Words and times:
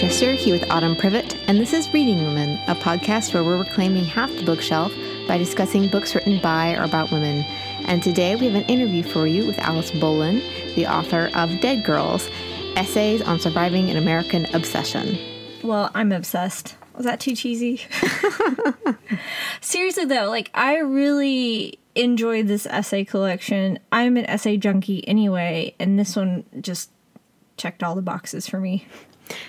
Chester 0.00 0.32
here 0.32 0.54
with 0.54 0.70
Autumn 0.70 0.96
Privett, 0.96 1.38
and 1.46 1.60
this 1.60 1.74
is 1.74 1.92
Reading 1.92 2.24
Women, 2.24 2.58
a 2.68 2.74
podcast 2.74 3.34
where 3.34 3.44
we're 3.44 3.58
reclaiming 3.58 4.06
half 4.06 4.34
the 4.34 4.42
bookshelf 4.42 4.90
by 5.28 5.36
discussing 5.36 5.88
books 5.88 6.14
written 6.14 6.40
by 6.40 6.74
or 6.74 6.84
about 6.84 7.12
women. 7.12 7.44
And 7.84 8.02
today 8.02 8.34
we 8.34 8.46
have 8.46 8.54
an 8.54 8.64
interview 8.64 9.02
for 9.02 9.26
you 9.26 9.46
with 9.46 9.58
Alice 9.58 9.90
Bolin, 9.90 10.40
the 10.74 10.86
author 10.86 11.28
of 11.34 11.60
Dead 11.60 11.84
Girls 11.84 12.30
Essays 12.76 13.20
on 13.20 13.40
Surviving 13.40 13.90
an 13.90 13.98
American 13.98 14.46
Obsession. 14.54 15.18
Well, 15.62 15.90
I'm 15.94 16.12
obsessed. 16.12 16.76
Was 16.96 17.04
that 17.04 17.20
too 17.20 17.36
cheesy? 17.36 17.82
Seriously, 19.60 20.06
though, 20.06 20.30
like, 20.30 20.50
I 20.54 20.78
really 20.78 21.78
enjoyed 21.94 22.46
this 22.46 22.64
essay 22.64 23.04
collection. 23.04 23.78
I'm 23.92 24.16
an 24.16 24.24
essay 24.24 24.56
junkie 24.56 25.06
anyway, 25.06 25.74
and 25.78 25.98
this 25.98 26.16
one 26.16 26.46
just 26.58 26.90
checked 27.58 27.82
all 27.82 27.94
the 27.94 28.00
boxes 28.00 28.48
for 28.48 28.60
me. 28.60 28.86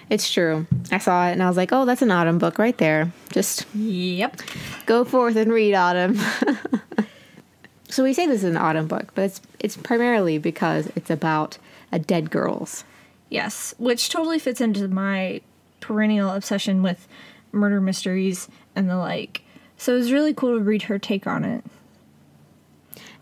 It's 0.10 0.32
true. 0.32 0.68
I 0.92 0.98
saw 0.98 1.28
it 1.28 1.32
and 1.34 1.44
I 1.44 1.48
was 1.48 1.58
like, 1.58 1.72
oh, 1.72 1.86
that's 1.86 2.02
an 2.02 2.12
autumn 2.12 2.38
book 2.38 2.58
right 2.60 2.78
there. 2.78 3.12
Just 3.32 3.66
Yep. 3.76 4.42
go 4.86 5.04
forth 5.06 5.36
and 5.36 5.52
read 5.52 5.74
autumn. 5.74 6.18
so 7.90 8.04
we 8.04 8.14
say 8.14 8.28
this 8.28 8.44
is 8.44 8.50
an 8.50 8.58
autumn 8.58 8.88
book, 8.88 9.12
but 9.16 9.24
it's 9.26 9.42
it's 9.60 9.78
primarily 9.78 10.38
because 10.38 10.88
it's 10.96 11.10
about 11.10 11.58
a 11.92 12.00
dead 12.00 12.32
girls. 12.32 12.84
Yes, 13.30 13.74
which 13.78 14.10
totally 14.10 14.40
fits 14.40 14.62
into 14.62 14.88
my 14.88 15.42
perennial 15.80 16.30
obsession 16.32 16.84
with 16.84 17.08
murder 17.52 17.82
mysteries 17.82 18.48
and 18.76 18.90
the 18.90 18.98
like. 18.98 19.42
So 19.78 19.94
it 19.96 19.98
was 19.98 20.12
really 20.12 20.34
cool 20.34 20.58
to 20.58 20.64
read 20.64 20.84
her 20.84 21.00
take 21.00 21.26
on 21.26 21.44
it. 21.44 21.64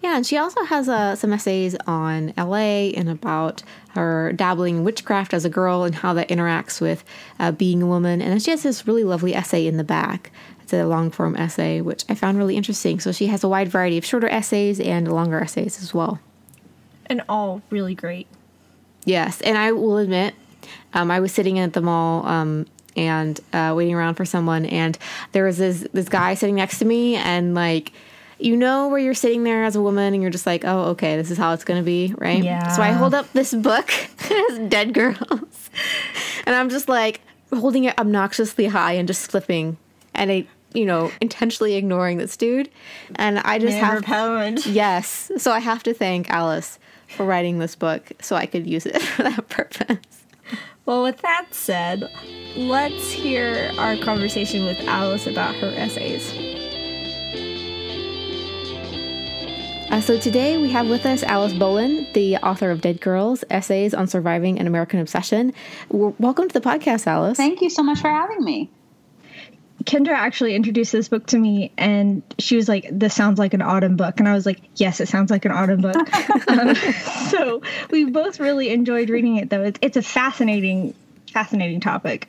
Yeah, 0.01 0.15
and 0.15 0.25
she 0.25 0.37
also 0.37 0.63
has 0.63 0.87
uh, 0.87 1.15
some 1.15 1.33
essays 1.33 1.75
on 1.85 2.33
LA 2.37 2.91
and 2.95 3.09
about 3.09 3.63
her 3.89 4.31
dabbling 4.33 4.77
in 4.77 4.83
witchcraft 4.83 5.33
as 5.33 5.43
a 5.43 5.49
girl 5.49 5.83
and 5.83 5.93
how 5.93 6.13
that 6.13 6.29
interacts 6.29 6.79
with 6.79 7.03
uh, 7.39 7.51
being 7.51 7.81
a 7.81 7.87
woman. 7.87 8.21
And 8.21 8.31
then 8.31 8.39
she 8.39 8.51
has 8.51 8.63
this 8.63 8.87
really 8.87 9.03
lovely 9.03 9.35
essay 9.35 9.67
in 9.67 9.75
the 9.75 9.83
back. 9.83 10.31
It's 10.61 10.71
a 10.71 10.85
long 10.85 11.11
form 11.11 11.35
essay, 11.35 11.81
which 11.81 12.05
I 12.07 12.15
found 12.15 12.37
really 12.37 12.55
interesting. 12.55 12.99
So 13.01 13.11
she 13.11 13.27
has 13.27 13.43
a 13.43 13.49
wide 13.49 13.67
variety 13.67 13.97
of 13.97 14.05
shorter 14.05 14.29
essays 14.29 14.79
and 14.79 15.11
longer 15.11 15.41
essays 15.41 15.81
as 15.81 15.93
well. 15.93 16.19
And 17.07 17.21
all 17.27 17.61
really 17.69 17.95
great. 17.95 18.27
Yes, 19.03 19.41
and 19.41 19.57
I 19.57 19.71
will 19.71 19.97
admit, 19.97 20.35
um, 20.93 21.09
I 21.09 21.19
was 21.19 21.31
sitting 21.33 21.57
at 21.59 21.73
the 21.73 21.81
mall 21.81 22.25
um, 22.25 22.67
and 22.95 23.39
uh, 23.51 23.73
waiting 23.75 23.95
around 23.95 24.15
for 24.15 24.25
someone, 24.25 24.65
and 24.65 24.97
there 25.31 25.45
was 25.45 25.57
this 25.57 25.87
this 25.93 26.07
guy 26.09 26.35
sitting 26.35 26.55
next 26.55 26.79
to 26.79 26.85
me, 26.85 27.15
and 27.15 27.55
like 27.55 27.91
you 28.39 28.55
know 28.55 28.87
where 28.87 28.99
you're 28.99 29.13
sitting 29.13 29.43
there 29.43 29.63
as 29.65 29.75
a 29.75 29.81
woman 29.81 30.13
and 30.13 30.21
you're 30.23 30.31
just 30.31 30.45
like, 30.45 30.63
oh, 30.65 30.83
okay, 30.91 31.17
this 31.17 31.29
is 31.29 31.37
how 31.37 31.53
it's 31.53 31.63
going 31.63 31.79
to 31.79 31.85
be, 31.85 32.13
right? 32.17 32.43
Yeah. 32.43 32.69
So 32.69 32.81
I 32.81 32.91
hold 32.91 33.13
up 33.13 33.31
this 33.33 33.53
book, 33.53 33.91
Dead 34.69 34.93
Girls, 34.93 35.69
and 36.45 36.55
I'm 36.55 36.69
just 36.69 36.87
like 36.87 37.21
holding 37.53 37.83
it 37.83 37.97
obnoxiously 37.99 38.67
high 38.67 38.93
and 38.93 39.07
just 39.07 39.29
flipping, 39.29 39.77
and 40.13 40.31
I, 40.31 40.47
you 40.73 40.85
know, 40.85 41.11
intentionally 41.19 41.75
ignoring 41.75 42.17
this 42.17 42.37
dude, 42.37 42.69
and 43.15 43.39
I 43.39 43.59
just 43.59 43.73
Never 43.73 43.95
have 43.95 44.03
pound. 44.03 44.65
yes. 44.65 45.31
So 45.37 45.51
I 45.51 45.59
have 45.59 45.83
to 45.83 45.93
thank 45.93 46.29
Alice 46.29 46.79
for 47.07 47.25
writing 47.25 47.59
this 47.59 47.75
book 47.75 48.11
so 48.21 48.35
I 48.35 48.45
could 48.45 48.67
use 48.67 48.85
it 48.85 49.01
for 49.01 49.23
that 49.23 49.49
purpose. 49.49 49.97
Well, 50.85 51.03
with 51.03 51.21
that 51.21 51.47
said, 51.51 52.09
let's 52.55 53.11
hear 53.11 53.71
our 53.77 53.95
conversation 53.97 54.65
with 54.65 54.79
Alice 54.87 55.27
about 55.27 55.53
her 55.55 55.69
essays. 55.75 56.31
Uh, 59.89 59.99
so 59.99 60.19
today 60.19 60.55
we 60.57 60.69
have 60.69 60.87
with 60.87 61.03
us 61.07 61.23
Alice 61.23 61.53
Bolin, 61.53 62.11
the 62.13 62.37
author 62.37 62.69
of 62.69 62.79
Dead 62.79 63.01
Girls: 63.01 63.43
Essays 63.49 63.95
on 63.95 64.05
Surviving 64.07 64.59
an 64.59 64.67
American 64.67 64.99
Obsession. 64.99 65.51
W- 65.91 66.13
welcome 66.19 66.47
to 66.47 66.53
the 66.53 66.61
podcast, 66.61 67.07
Alice. 67.07 67.37
Thank 67.37 67.61
you 67.61 67.71
so 67.71 67.81
much 67.81 67.99
for 67.99 68.07
having 68.07 68.43
me. 68.43 68.69
Kendra 69.85 70.13
actually 70.13 70.53
introduced 70.53 70.91
this 70.91 71.07
book 71.07 71.25
to 71.27 71.39
me, 71.39 71.71
and 71.75 72.21
she 72.37 72.55
was 72.55 72.69
like, 72.69 72.87
"This 72.91 73.15
sounds 73.15 73.39
like 73.39 73.55
an 73.55 73.63
autumn 73.63 73.95
book," 73.95 74.19
and 74.19 74.29
I 74.29 74.35
was 74.35 74.45
like, 74.45 74.61
"Yes, 74.75 74.99
it 74.99 75.07
sounds 75.07 75.31
like 75.31 75.45
an 75.45 75.51
autumn 75.51 75.81
book." 75.81 75.95
um, 76.49 76.75
so 77.29 77.63
we 77.89 78.05
both 78.05 78.39
really 78.39 78.69
enjoyed 78.69 79.09
reading 79.09 79.37
it, 79.37 79.49
though. 79.49 79.63
It's, 79.63 79.79
it's 79.81 79.97
a 79.97 80.03
fascinating, 80.03 80.93
fascinating 81.33 81.79
topic. 81.79 82.27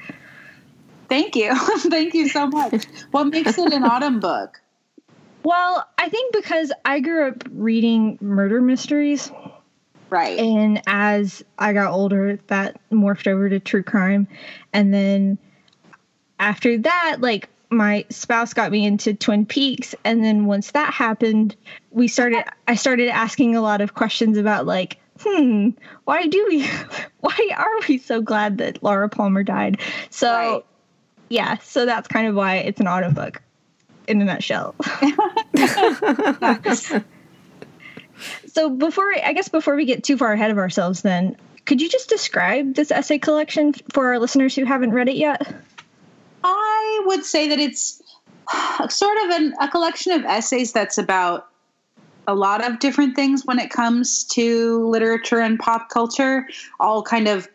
Thank 1.10 1.36
you. 1.36 1.54
Thank 1.78 2.14
you 2.14 2.28
so 2.28 2.46
much. 2.46 2.86
What 3.10 3.24
makes 3.24 3.58
it 3.58 3.70
an 3.70 3.84
autumn 3.84 4.18
book? 4.18 4.62
Well, 5.42 5.86
I 5.98 6.08
think 6.08 6.34
because 6.34 6.72
I 6.84 7.00
grew 7.00 7.28
up 7.28 7.44
reading 7.52 8.18
murder 8.20 8.60
mysteries, 8.60 9.30
Right. 10.10 10.38
and 10.38 10.82
as 10.86 11.42
I 11.58 11.72
got 11.72 11.92
older, 11.92 12.38
that 12.48 12.80
morphed 12.90 13.26
over 13.26 13.48
to 13.48 13.60
true 13.60 13.82
crime, 13.82 14.28
and 14.72 14.92
then 14.92 15.38
after 16.38 16.78
that, 16.78 17.18
like 17.20 17.48
my 17.70 18.04
spouse 18.10 18.52
got 18.52 18.72
me 18.72 18.84
into 18.84 19.14
Twin 19.14 19.46
Peaks, 19.46 19.94
and 20.04 20.24
then 20.24 20.46
once 20.46 20.72
that 20.72 20.92
happened, 20.92 21.56
we 21.90 22.08
started. 22.08 22.44
I 22.66 22.74
started 22.74 23.08
asking 23.08 23.56
a 23.56 23.62
lot 23.62 23.80
of 23.80 23.94
questions 23.94 24.36
about 24.36 24.66
like, 24.66 24.98
hmm, 25.20 25.70
why 26.04 26.26
do 26.26 26.44
we, 26.48 26.66
why 27.20 27.50
are 27.56 27.86
we 27.88 27.98
so 27.98 28.20
glad 28.20 28.58
that 28.58 28.82
Laura 28.82 29.08
Palmer 29.08 29.42
died? 29.42 29.80
So, 30.10 30.32
Right. 30.32 30.64
yeah, 31.28 31.58
so 31.58 31.86
that's 31.86 32.08
kind 32.08 32.26
of 32.26 32.34
why 32.34 32.56
it's 32.56 32.80
an 32.80 32.86
autumn 32.88 33.14
book, 33.14 33.40
in 34.10 34.20
a 34.20 34.24
nutshell. 34.24 34.74
so 38.46 38.70
before, 38.70 39.12
I 39.24 39.32
guess 39.32 39.48
before 39.48 39.76
we 39.76 39.84
get 39.84 40.04
too 40.04 40.16
far 40.16 40.32
ahead 40.32 40.50
of 40.50 40.58
ourselves, 40.58 41.02
then 41.02 41.36
could 41.64 41.80
you 41.80 41.88
just 41.88 42.08
describe 42.08 42.74
this 42.74 42.90
essay 42.90 43.18
collection 43.18 43.72
for 43.92 44.08
our 44.08 44.18
listeners 44.18 44.54
who 44.54 44.64
haven't 44.64 44.90
read 44.90 45.08
it 45.08 45.16
yet? 45.16 45.54
I 46.42 47.02
would 47.06 47.24
say 47.24 47.48
that 47.48 47.58
it's 47.58 48.02
sort 48.88 49.18
of 49.24 49.30
an, 49.30 49.54
a 49.60 49.68
collection 49.68 50.12
of 50.12 50.24
essays 50.24 50.72
that's 50.72 50.98
about 50.98 51.48
a 52.26 52.34
lot 52.34 52.64
of 52.64 52.78
different 52.78 53.16
things 53.16 53.44
when 53.44 53.58
it 53.58 53.70
comes 53.70 54.24
to 54.24 54.88
literature 54.88 55.40
and 55.40 55.58
pop 55.58 55.88
culture, 55.90 56.46
all 56.78 57.02
kind 57.02 57.28
of 57.28 57.48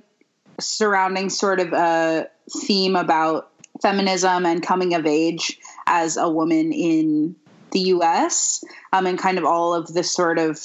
surrounding 0.60 1.30
sort 1.30 1.60
of 1.60 1.74
a 1.74 2.30
theme 2.62 2.96
about 2.96 3.52
feminism 3.82 4.46
and 4.46 4.64
coming 4.64 4.94
of 4.94 5.06
age 5.06 5.60
as 5.88 6.18
a 6.18 6.30
woman 6.30 6.72
in 6.72 7.36
the 7.72 7.80
US, 7.80 8.64
um, 8.94 9.06
and 9.06 9.20
kind 9.20 9.38
of 9.38 9.46
all 9.46 9.74
of 9.74 9.94
the 9.94 10.04
sort 10.04 10.40
of 10.40 10.60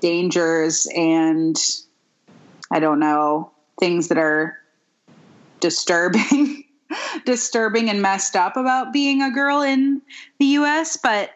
dangers 0.00 0.86
and 0.94 1.56
I 2.70 2.80
don't 2.80 3.00
know, 3.00 3.50
things 3.78 4.08
that 4.08 4.18
are 4.18 4.56
disturbing 5.60 6.64
disturbing 7.24 7.88
and 7.90 8.02
messed 8.02 8.36
up 8.36 8.56
about 8.56 8.92
being 8.92 9.22
a 9.22 9.30
girl 9.30 9.62
in 9.62 10.02
the 10.38 10.46
US, 10.46 10.96
but 10.96 11.30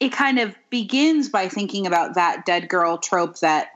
it 0.00 0.12
kind 0.12 0.38
of 0.38 0.54
begins 0.70 1.28
by 1.28 1.48
thinking 1.48 1.86
about 1.86 2.14
that 2.14 2.44
dead 2.44 2.68
girl 2.68 2.98
trope 2.98 3.38
that 3.40 3.68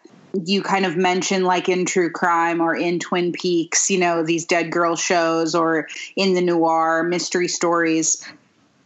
you 0.44 0.62
kind 0.62 0.84
of 0.84 0.97
mention 0.97 1.44
like 1.44 1.69
in 1.69 1.87
true 1.87 2.10
crime 2.10 2.60
or 2.60 2.76
in 2.76 2.98
twin 2.98 3.32
peaks 3.32 3.91
you 3.91 3.98
know 3.98 4.22
these 4.22 4.44
dead 4.44 4.70
girl 4.70 4.94
shows 4.94 5.54
or 5.54 5.88
in 6.16 6.34
the 6.34 6.42
noir 6.42 7.03
mystery 7.03 7.48
stories 7.48 8.22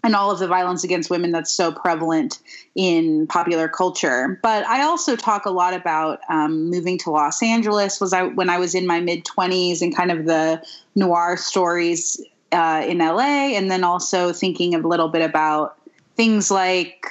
and 0.03 0.17
all 0.17 0.31
of 0.31 0.39
the 0.39 0.49
violence 0.49 0.85
against 0.85 1.11
women 1.11 1.31
that's 1.31 1.53
so 1.53 1.73
prevalent 1.73 2.39
in 2.75 3.27
popular 3.27 3.69
culture. 3.69 4.39
But 4.43 4.67
I 4.67 4.83
also 4.83 5.17
talk 5.17 5.47
a 5.47 5.51
lot 5.51 5.75
about 5.75 6.21
um, 6.29 6.71
moving 6.71 6.99
to 6.99 7.11
Los 7.11 7.43
Angeles. 7.43 8.01
Was 8.01 8.13
I 8.13 8.25
when 8.25 8.51
I 8.51 8.59
was 8.59 8.75
in 8.75 8.87
my 8.87 9.01
mid 9.01 9.25
twenties 9.25 9.83
and 9.83 9.95
kind 9.95 10.11
of 10.11 10.25
the 10.25 10.63
noir 10.95 11.37
stories 11.37 12.21
uh, 12.51 12.85
in 12.87 12.99
LA, 12.99 13.55
and 13.57 13.71
then 13.71 13.85
also 13.85 14.33
thinking 14.33 14.75
a 14.75 14.79
little 14.79 15.09
bit 15.09 15.23
about 15.23 15.79
things 16.17 16.51
like 16.51 17.07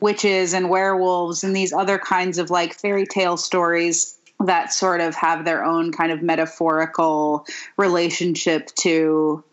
witches 0.00 0.54
and 0.54 0.70
werewolves 0.70 1.44
and 1.44 1.54
these 1.54 1.72
other 1.72 1.98
kinds 1.98 2.38
of 2.38 2.50
like 2.50 2.74
fairy 2.74 3.06
tale 3.06 3.36
stories 3.36 4.18
that 4.46 4.72
sort 4.72 5.02
of 5.02 5.14
have 5.14 5.44
their 5.44 5.62
own 5.62 5.92
kind 5.92 6.10
of 6.10 6.22
metaphorical 6.22 7.44
relationship 7.76 8.68
to 8.74 9.44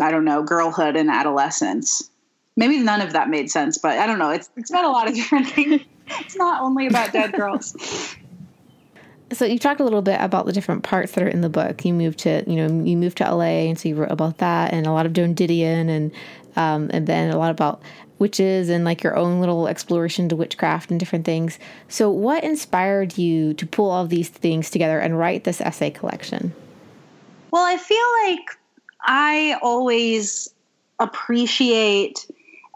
I 0.00 0.10
don't 0.10 0.24
know, 0.24 0.42
girlhood 0.42 0.96
and 0.96 1.10
adolescence. 1.10 2.10
Maybe 2.56 2.78
none 2.78 3.00
of 3.00 3.12
that 3.12 3.28
made 3.28 3.50
sense, 3.50 3.78
but 3.78 3.98
I 3.98 4.06
don't 4.06 4.18
know. 4.18 4.30
It's 4.30 4.50
it's 4.56 4.70
about 4.70 4.84
a 4.84 4.90
lot 4.90 5.08
of 5.08 5.14
different 5.14 5.48
things. 5.50 5.82
It's 6.20 6.36
not 6.36 6.62
only 6.62 6.86
about 6.86 7.12
dead 7.12 7.32
girls. 7.32 8.16
So 9.32 9.46
you 9.46 9.58
talked 9.58 9.80
a 9.80 9.84
little 9.84 10.02
bit 10.02 10.20
about 10.20 10.44
the 10.44 10.52
different 10.52 10.82
parts 10.82 11.12
that 11.12 11.24
are 11.24 11.28
in 11.28 11.40
the 11.40 11.48
book. 11.48 11.86
You 11.86 11.94
moved 11.94 12.18
to, 12.20 12.44
you 12.46 12.56
know, 12.56 12.84
you 12.84 12.98
moved 12.98 13.16
to 13.16 13.34
LA, 13.34 13.64
and 13.64 13.78
so 13.78 13.88
you 13.88 13.94
wrote 13.94 14.10
about 14.10 14.38
that, 14.38 14.74
and 14.74 14.86
a 14.86 14.92
lot 14.92 15.06
of 15.06 15.14
Joan 15.14 15.34
Didion, 15.34 15.88
and 15.88 16.12
um, 16.54 16.90
and 16.92 17.06
then 17.06 17.30
a 17.30 17.38
lot 17.38 17.50
about 17.50 17.80
witches 18.18 18.68
and 18.68 18.84
like 18.84 19.02
your 19.02 19.16
own 19.16 19.40
little 19.40 19.66
exploration 19.68 20.28
to 20.28 20.36
witchcraft 20.36 20.90
and 20.90 21.00
different 21.00 21.24
things. 21.24 21.58
So 21.88 22.10
what 22.10 22.44
inspired 22.44 23.18
you 23.18 23.54
to 23.54 23.66
pull 23.66 23.90
all 23.90 24.06
these 24.06 24.28
things 24.28 24.70
together 24.70 24.98
and 24.98 25.18
write 25.18 25.44
this 25.44 25.60
essay 25.60 25.90
collection? 25.90 26.54
Well, 27.50 27.64
I 27.64 27.76
feel 27.76 27.98
like 28.24 28.58
I 29.02 29.58
always 29.62 30.52
appreciate 30.98 32.26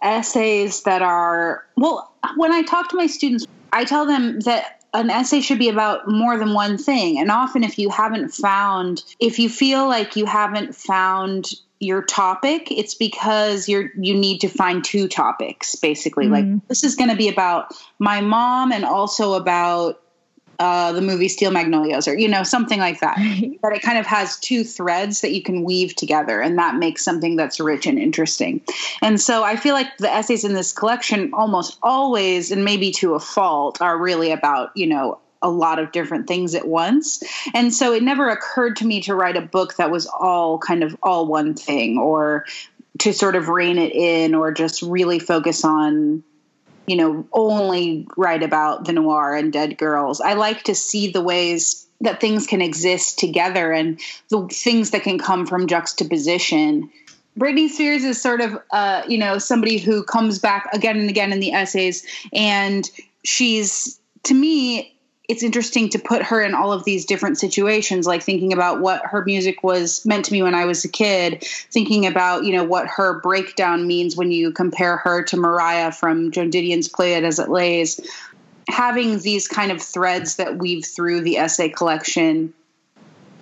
essays 0.02 0.82
that 0.82 1.02
are 1.02 1.64
well 1.76 2.12
when 2.37 2.52
I 2.52 2.62
talk 2.62 2.90
to 2.90 2.96
my 2.96 3.06
students, 3.06 3.46
I 3.73 3.84
tell 3.84 4.06
them 4.06 4.40
that 4.40 4.76
an 4.93 5.11
essay 5.11 5.40
should 5.40 5.58
be 5.58 5.69
about 5.69 6.08
more 6.08 6.38
than 6.38 6.55
one 6.55 6.78
thing. 6.78 7.19
And 7.19 7.31
often, 7.31 7.62
if 7.62 7.78
you 7.78 7.90
haven't 7.90 8.31
found, 8.31 9.02
if 9.20 9.38
you 9.38 9.49
feel 9.49 9.87
like 9.87 10.17
you 10.17 10.26
haven't 10.26 10.75
found 10.75 11.50
your 11.78 12.02
topic, 12.02 12.70
it's 12.70 12.94
because 12.94 13.69
you're 13.69 13.90
you 13.99 14.14
need 14.14 14.40
to 14.40 14.49
find 14.49 14.82
two 14.82 15.08
topics 15.08 15.75
basically. 15.76 16.26
Mm-hmm. 16.26 16.52
Like 16.55 16.69
this 16.69 16.84
is 16.84 16.96
going 16.96 17.11
to 17.11 17.17
be 17.17 17.29
about 17.29 17.75
my 17.99 18.20
mom 18.22 18.72
and 18.72 18.84
also 18.84 19.34
about 19.34 20.00
uh, 20.58 20.93
the 20.93 21.03
movie 21.03 21.29
Steel 21.29 21.50
Magnolias, 21.50 22.08
or 22.08 22.17
you 22.17 22.29
know 22.29 22.43
something 22.43 22.79
like 22.79 23.00
that. 23.00 23.17
but 23.62 23.73
it 23.73 23.82
kind 23.82 23.99
of 23.99 24.06
has 24.06 24.38
two 24.38 24.64
threads 24.64 25.20
that 25.20 25.32
you 25.32 25.43
can 25.43 25.64
weave 25.64 25.94
together, 25.94 26.41
and 26.41 26.58
that 26.58 26.76
makes 26.76 27.05
something 27.05 27.37
that's 27.37 27.61
rich 27.61 27.87
and 27.87 27.99
interesting. 27.99 28.62
And 29.03 29.20
so 29.20 29.43
I 29.43 29.56
feel 29.56 29.75
like 29.75 29.97
the 29.99 30.11
essays 30.11 30.44
in 30.44 30.55
this 30.55 30.73
collection 30.73 31.32
almost 31.35 31.79
always, 31.82 32.50
and 32.50 32.64
maybe 32.64 32.93
to 32.93 33.14
a 33.14 33.20
fault, 33.20 33.81
are 33.81 33.99
really 33.99 34.32
about 34.32 34.70
you 34.75 34.87
know 34.87 35.19
a 35.43 35.50
lot 35.50 35.79
of 35.79 35.93
different 35.93 36.26
things 36.26 36.55
at 36.55 36.67
once. 36.67 37.23
And 37.55 37.73
so 37.73 37.93
it 37.93 38.03
never 38.03 38.31
occurred 38.31 38.76
to 38.76 38.87
me 38.87 39.03
to 39.03 39.14
write 39.14 39.37
a 39.37 39.43
book 39.43 39.76
that 39.76 39.91
was 39.91 40.06
all 40.06 40.58
kind 40.58 40.82
of 40.82 40.97
all 41.03 41.26
one 41.26 41.55
thing, 41.55 41.99
or 41.99 42.47
to 43.00 43.12
sort 43.12 43.37
of 43.37 43.49
rein 43.49 43.79
it 43.79 43.93
in, 43.94 44.35
or 44.35 44.53
just 44.53 44.82
really 44.82 45.19
focus 45.19 45.64
on 45.64 46.23
you 46.87 46.97
know, 46.97 47.27
only 47.33 48.06
write 48.17 48.43
about 48.43 48.85
the 48.85 48.93
noir 48.93 49.35
and 49.35 49.53
dead 49.53 49.79
girls. 49.79 50.21
I 50.21 50.35
like 50.35 50.62
to 50.65 50.75
see 50.75 51.11
the 51.11 51.23
ways 51.23 51.87
that 52.00 52.21
things 52.21 52.47
can 52.47 52.61
exist 52.61 53.19
together 53.19 53.73
and 53.73 53.99
the 54.29 54.47
things 54.49 54.91
that 54.91 55.03
can 55.03 55.19
come 55.19 55.47
from 55.47 55.67
juxtaposition. 55.67 56.91
Britney 57.38 57.69
Spears 57.69 58.05
is 58.05 58.21
sort 58.21 58.41
of, 58.41 58.59
uh, 58.71 59.03
you 59.09 59.19
know, 59.19 59.38
somebody 59.38 59.79
who 59.79 60.03
comes 60.03 60.38
back 60.38 60.69
again 60.73 60.99
and 60.99 61.11
again 61.11 61.33
in 61.33 61.41
the 61.41 61.53
essays, 61.53 62.06
and 62.33 62.91
she's 63.25 63.99
to 64.23 64.35
me 64.35 64.95
it's 65.28 65.43
interesting 65.43 65.88
to 65.90 65.99
put 65.99 66.23
her 66.23 66.43
in 66.43 66.55
all 66.55 66.73
of 66.73 66.84
these 66.84 67.05
different 67.05 67.38
situations 67.38 68.06
like 68.06 68.23
thinking 68.23 68.52
about 68.52 68.81
what 68.81 69.05
her 69.06 69.25
music 69.25 69.62
was 69.62 70.05
meant 70.05 70.25
to 70.25 70.32
me 70.32 70.43
when 70.43 70.55
i 70.55 70.64
was 70.64 70.84
a 70.84 70.88
kid 70.88 71.43
thinking 71.70 72.06
about 72.06 72.44
you 72.44 72.52
know 72.52 72.64
what 72.64 72.87
her 72.87 73.20
breakdown 73.20 73.87
means 73.87 74.17
when 74.17 74.31
you 74.31 74.52
compare 74.52 74.96
her 74.96 75.23
to 75.23 75.37
maria 75.37 75.93
from 75.93 76.31
joan 76.31 76.50
didion's 76.50 76.88
play 76.88 77.14
it 77.14 77.25
as 77.25 77.38
it 77.38 77.49
lays. 77.49 78.00
Having 78.69 79.20
these 79.20 79.46
kind 79.46 79.70
of 79.70 79.81
threads 79.81 80.37
that 80.37 80.58
weave 80.58 80.84
through 80.84 81.20
the 81.20 81.38
essay 81.38 81.69
collection 81.69 82.52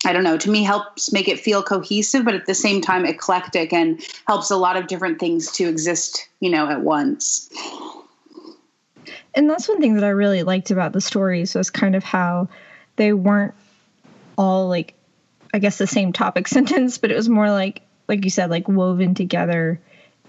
I 0.07 0.13
don't 0.13 0.25
know, 0.25 0.37
to 0.37 0.51
me 0.51 0.63
helps 0.63 1.13
make 1.13 1.29
it 1.29 1.41
feel 1.41 1.63
cohesive, 1.63 2.27
but 2.27 2.35
at 2.35 2.45
the 2.45 2.55
same 2.55 2.83
time 2.83 3.07
eclectic 3.07 3.73
and 3.73 4.03
helps 4.27 4.51
a 4.51 4.57
lot 4.57 4.77
of 4.77 4.87
different 4.87 5.19
things 5.19 5.51
to 5.53 5.65
exist, 5.67 6.29
you 6.41 6.51
know, 6.51 6.69
at 6.69 6.83
once 6.83 7.49
and 9.35 9.49
that's 9.49 9.69
one 9.69 9.81
thing 9.81 9.95
that 9.95 10.05
I 10.05 10.11
really 10.11 10.43
liked 10.43 10.71
about 10.71 10.93
the 10.93 11.01
stories 11.01 11.55
was 11.55 11.71
kind 11.71 11.97
of 11.97 12.05
how 12.05 12.49
they 12.97 13.13
weren't 13.13 13.55
all 14.37 14.69
like 14.69 14.95
I 15.53 15.59
guess 15.59 15.79
the 15.79 15.87
same 15.87 16.13
topic 16.13 16.49
sentence, 16.49 16.99
but 16.99 17.11
it 17.11 17.17
was 17.17 17.29
more 17.29 17.51
like 17.51 17.83
like 18.09 18.25
you 18.25 18.31
said, 18.31 18.51
like 18.51 18.69
woven 18.69 19.15
together 19.15 19.81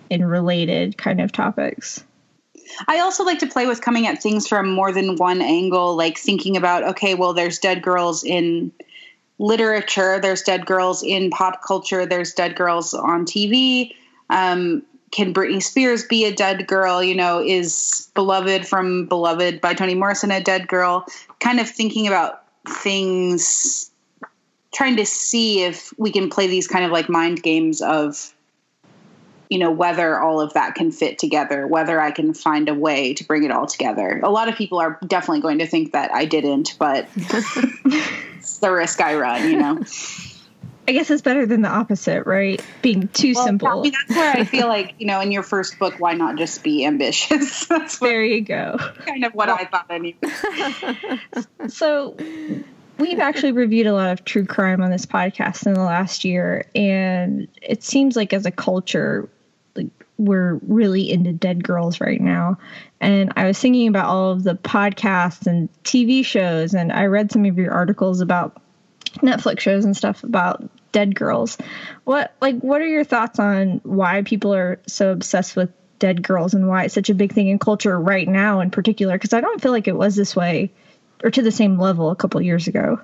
in 0.09 0.23
related 0.25 0.97
kind 0.97 1.19
of 1.19 1.31
topics. 1.31 2.03
I 2.87 2.99
also 2.99 3.23
like 3.23 3.39
to 3.39 3.47
play 3.47 3.67
with 3.67 3.81
coming 3.81 4.07
at 4.07 4.21
things 4.21 4.47
from 4.47 4.71
more 4.71 4.91
than 4.91 5.17
one 5.17 5.41
angle, 5.41 5.95
like 5.95 6.17
thinking 6.17 6.57
about, 6.57 6.83
okay, 6.83 7.13
well, 7.13 7.33
there's 7.33 7.59
dead 7.59 7.81
girls 7.81 8.23
in 8.23 8.71
literature, 9.37 10.19
there's 10.19 10.41
dead 10.41 10.65
girls 10.65 11.03
in 11.03 11.29
pop 11.29 11.61
culture, 11.65 12.05
there's 12.05 12.33
dead 12.33 12.55
girls 12.55 12.93
on 12.93 13.25
TV. 13.25 13.93
Um, 14.29 14.83
can 15.11 15.33
Britney 15.33 15.61
Spears 15.61 16.03
be 16.03 16.25
a 16.25 16.33
dead 16.33 16.67
girl? 16.67 17.03
You 17.03 17.15
know, 17.15 17.41
is 17.41 18.09
Beloved 18.13 18.67
from 18.67 19.05
Beloved 19.05 19.61
by 19.61 19.73
Toni 19.73 19.95
Morrison 19.95 20.31
a 20.31 20.41
dead 20.41 20.67
girl? 20.67 21.05
Kind 21.39 21.59
of 21.59 21.69
thinking 21.69 22.07
about 22.07 22.43
things, 22.67 23.91
trying 24.73 24.97
to 24.97 25.05
see 25.05 25.63
if 25.63 25.93
we 25.97 26.11
can 26.11 26.29
play 26.29 26.47
these 26.47 26.67
kind 26.67 26.83
of 26.83 26.91
like 26.91 27.07
mind 27.07 27.43
games 27.43 27.81
of, 27.81 28.33
you 29.49 29.59
know, 29.59 29.71
whether 29.71 30.19
all 30.19 30.41
of 30.41 30.53
that 30.53 30.75
can 30.75 30.91
fit 30.91 31.19
together, 31.19 31.67
whether 31.67 32.01
I 32.01 32.11
can 32.11 32.33
find 32.33 32.67
a 32.67 32.73
way 32.73 33.13
to 33.13 33.23
bring 33.23 33.43
it 33.43 33.51
all 33.51 33.67
together. 33.67 34.19
A 34.23 34.31
lot 34.31 34.49
of 34.49 34.55
people 34.55 34.79
are 34.79 34.99
definitely 35.07 35.41
going 35.41 35.59
to 35.59 35.67
think 35.67 35.93
that 35.93 36.11
I 36.11 36.25
didn't, 36.25 36.75
but 36.79 37.07
it's 37.15 38.57
the 38.57 38.71
risk 38.71 38.99
I 39.01 39.15
run, 39.15 39.49
you 39.49 39.57
know. 39.57 39.83
I 40.87 40.91
guess 40.91 41.09
it's 41.09 41.21
better 41.21 41.45
than 41.45 41.61
the 41.61 41.69
opposite, 41.69 42.25
right? 42.25 42.63
Being 42.81 43.07
too 43.07 43.33
well, 43.35 43.45
simple. 43.45 43.67
I 43.67 43.81
mean, 43.81 43.91
that's 43.91 44.17
where 44.17 44.37
I 44.37 44.43
feel 44.43 44.67
like, 44.67 44.93
you 44.99 45.07
know, 45.07 45.19
in 45.19 45.31
your 45.31 45.41
first 45.41 45.79
book, 45.79 45.95
why 45.99 46.13
not 46.13 46.37
just 46.37 46.63
be 46.63 46.85
ambitious? 46.85 47.65
that's 47.69 47.99
what, 47.99 48.07
there 48.07 48.23
you 48.23 48.41
go. 48.41 48.77
Kind 49.05 49.25
of 49.25 49.33
what 49.33 49.47
well, 49.47 49.57
I 49.59 49.65
thought 49.65 49.87
anyway. 49.89 50.19
so 51.67 52.15
we've 52.99 53.19
actually 53.19 53.51
reviewed 53.51 53.87
a 53.87 53.93
lot 53.93 54.11
of 54.11 54.25
true 54.25 54.45
crime 54.45 54.81
on 54.81 54.91
this 54.91 55.05
podcast 55.05 55.65
in 55.65 55.73
the 55.73 55.81
last 55.81 56.23
year, 56.23 56.65
and 56.75 57.47
it 57.61 57.83
seems 57.83 58.15
like 58.15 58.31
as 58.31 58.45
a 58.45 58.51
culture, 58.51 59.27
like 59.75 59.87
we're 60.17 60.55
really 60.67 61.09
into 61.11 61.33
dead 61.33 61.63
girls 61.63 61.99
right 61.99 62.21
now. 62.21 62.57
And 63.01 63.33
I 63.35 63.45
was 63.45 63.59
thinking 63.59 63.87
about 63.87 64.05
all 64.05 64.31
of 64.31 64.43
the 64.43 64.55
podcasts 64.55 65.47
and 65.47 65.67
TV 65.83 66.23
shows, 66.23 66.73
and 66.73 66.91
I 66.91 67.05
read 67.05 67.31
some 67.31 67.45
of 67.45 67.57
your 67.57 67.73
articles 67.73 68.21
about 68.21 68.61
Netflix 69.21 69.59
shows 69.61 69.85
and 69.85 69.95
stuff 69.95 70.23
about 70.23 70.63
dead 70.91 71.15
girls. 71.15 71.57
What 72.03 72.33
like 72.41 72.59
what 72.59 72.81
are 72.81 72.87
your 72.87 73.03
thoughts 73.03 73.39
on 73.39 73.81
why 73.83 74.21
people 74.21 74.53
are 74.53 74.79
so 74.87 75.11
obsessed 75.11 75.55
with 75.55 75.69
dead 75.99 76.21
girls 76.23 76.53
and 76.53 76.67
why 76.67 76.83
it's 76.83 76.93
such 76.93 77.09
a 77.09 77.13
big 77.13 77.33
thing 77.33 77.47
in 77.47 77.59
culture 77.59 77.99
right 77.99 78.27
now 78.27 78.59
in 78.59 78.69
particular 78.69 79.15
because 79.15 79.33
I 79.33 79.41
don't 79.41 79.61
feel 79.61 79.71
like 79.71 79.87
it 79.87 79.95
was 79.95 80.15
this 80.15 80.35
way 80.35 80.71
or 81.23 81.31
to 81.31 81.41
the 81.41 81.51
same 81.51 81.79
level 81.79 82.11
a 82.11 82.15
couple 82.15 82.41
years 82.41 82.67
ago. 82.67 82.99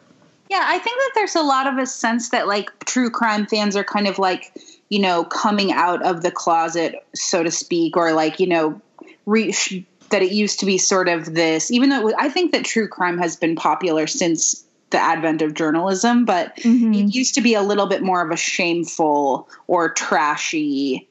Yeah, 0.49 0.63
I 0.65 0.79
think 0.79 0.97
that 0.97 1.11
there's 1.15 1.35
a 1.35 1.41
lot 1.41 1.67
of 1.67 1.77
a 1.77 1.85
sense 1.85 2.29
that 2.29 2.47
like 2.47 2.69
true 2.85 3.09
crime 3.09 3.45
fans 3.45 3.75
are 3.77 3.85
kind 3.85 4.07
of 4.07 4.19
like, 4.19 4.53
you 4.89 4.99
know, 4.99 5.23
coming 5.23 5.71
out 5.71 6.03
of 6.03 6.23
the 6.23 6.31
closet 6.31 6.95
so 7.15 7.41
to 7.41 7.51
speak 7.51 7.95
or 7.95 8.11
like, 8.11 8.39
you 8.39 8.47
know, 8.47 8.81
reach 9.25 9.81
that 10.09 10.21
it 10.21 10.33
used 10.33 10.59
to 10.59 10.65
be 10.65 10.77
sort 10.77 11.07
of 11.07 11.33
this 11.33 11.71
even 11.71 11.89
though 11.89 12.11
I 12.17 12.27
think 12.27 12.51
that 12.51 12.65
true 12.65 12.87
crime 12.87 13.17
has 13.17 13.37
been 13.37 13.55
popular 13.55 14.07
since 14.07 14.65
the 14.91 14.99
advent 14.99 15.41
of 15.41 15.53
journalism, 15.53 16.25
but 16.25 16.55
mm-hmm. 16.57 16.93
it 16.93 17.15
used 17.15 17.35
to 17.35 17.41
be 17.41 17.53
a 17.53 17.61
little 17.61 17.87
bit 17.87 18.01
more 18.01 18.21
of 18.25 18.31
a 18.31 18.37
shameful 18.37 19.49
or 19.67 19.89
trashy 19.89 21.07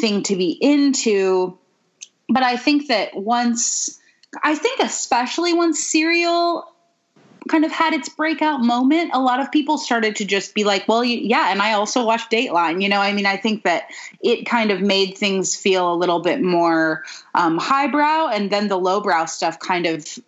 thing 0.00 0.22
to 0.24 0.36
be 0.36 0.52
into. 0.60 1.56
But 2.28 2.42
I 2.42 2.56
think 2.56 2.88
that 2.88 3.14
once, 3.14 4.00
I 4.42 4.54
think 4.54 4.80
especially 4.80 5.52
once 5.52 5.82
Serial 5.82 6.72
kind 7.48 7.64
of 7.64 7.70
had 7.70 7.94
its 7.94 8.08
breakout 8.08 8.60
moment, 8.60 9.10
a 9.14 9.20
lot 9.20 9.40
of 9.40 9.50
people 9.52 9.78
started 9.78 10.16
to 10.16 10.24
just 10.24 10.54
be 10.54 10.64
like, 10.64 10.86
well, 10.88 11.04
yeah, 11.04 11.50
and 11.50 11.62
I 11.62 11.72
also 11.72 12.04
watched 12.04 12.30
Dateline. 12.30 12.82
You 12.82 12.88
know, 12.88 13.00
I 13.00 13.12
mean, 13.12 13.26
I 13.26 13.36
think 13.36 13.62
that 13.62 13.88
it 14.20 14.46
kind 14.46 14.70
of 14.70 14.80
made 14.80 15.16
things 15.16 15.54
feel 15.54 15.92
a 15.92 15.94
little 15.94 16.20
bit 16.20 16.42
more 16.42 17.04
um, 17.34 17.58
highbrow, 17.58 18.28
and 18.28 18.50
then 18.50 18.68
the 18.68 18.78
lowbrow 18.78 19.26
stuff 19.26 19.58
kind 19.60 19.86
of 19.86 20.18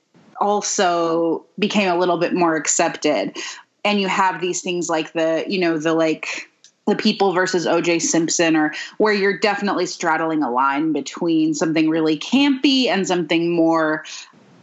also 0.40 1.44
became 1.58 1.88
a 1.88 1.96
little 1.96 2.18
bit 2.18 2.34
more 2.34 2.56
accepted. 2.56 3.36
And 3.84 4.00
you 4.00 4.08
have 4.08 4.40
these 4.40 4.62
things 4.62 4.88
like 4.88 5.12
the, 5.12 5.44
you 5.46 5.58
know, 5.58 5.78
the 5.78 5.94
like 5.94 6.48
the 6.86 6.96
people 6.96 7.32
versus 7.32 7.66
OJ 7.66 8.00
Simpson, 8.00 8.56
or 8.56 8.74
where 8.96 9.12
you're 9.12 9.38
definitely 9.38 9.86
straddling 9.86 10.42
a 10.42 10.50
line 10.50 10.92
between 10.92 11.54
something 11.54 11.88
really 11.88 12.18
campy 12.18 12.86
and 12.86 13.06
something 13.06 13.50
more 13.50 14.04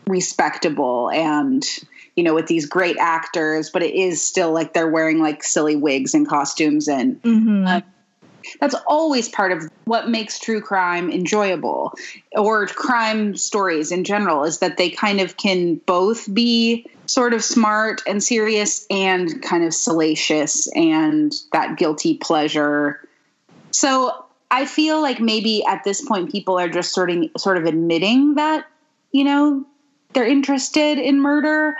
respectable 0.07 1.09
and 1.11 1.65
you 2.15 2.23
know 2.23 2.35
with 2.35 2.45
these 2.45 2.67
great 2.67 2.95
actors 2.97 3.71
but 3.71 3.81
it 3.81 3.95
is 3.95 4.21
still 4.21 4.51
like 4.51 4.73
they're 4.73 4.87
wearing 4.87 5.19
like 5.19 5.43
silly 5.43 5.75
wigs 5.75 6.13
and 6.13 6.27
costumes 6.27 6.87
and 6.87 7.19
mm-hmm. 7.23 7.65
uh, 7.65 7.81
that's 8.59 8.75
always 8.87 9.29
part 9.29 9.51
of 9.51 9.69
what 9.85 10.09
makes 10.09 10.39
true 10.39 10.61
crime 10.61 11.11
enjoyable 11.11 11.93
or 12.33 12.67
crime 12.67 13.35
stories 13.35 13.91
in 13.91 14.03
general 14.03 14.43
is 14.43 14.59
that 14.59 14.77
they 14.77 14.89
kind 14.89 15.21
of 15.21 15.37
can 15.37 15.75
both 15.85 16.33
be 16.33 16.85
sort 17.07 17.33
of 17.33 17.43
smart 17.43 18.01
and 18.07 18.23
serious 18.23 18.85
and 18.89 19.41
kind 19.41 19.63
of 19.63 19.73
salacious 19.73 20.67
and 20.75 21.33
that 21.53 21.77
guilty 21.77 22.17
pleasure. 22.17 23.01
So 23.71 24.25
I 24.51 24.65
feel 24.65 25.01
like 25.01 25.19
maybe 25.19 25.63
at 25.65 25.83
this 25.83 26.05
point 26.05 26.31
people 26.31 26.59
are 26.59 26.69
just 26.69 26.93
sort 26.93 27.11
of 27.11 27.25
sort 27.37 27.57
of 27.57 27.65
admitting 27.65 28.35
that, 28.35 28.65
you 29.11 29.23
know, 29.23 29.65
they're 30.13 30.25
interested 30.25 30.97
in 30.97 31.19
murder 31.19 31.75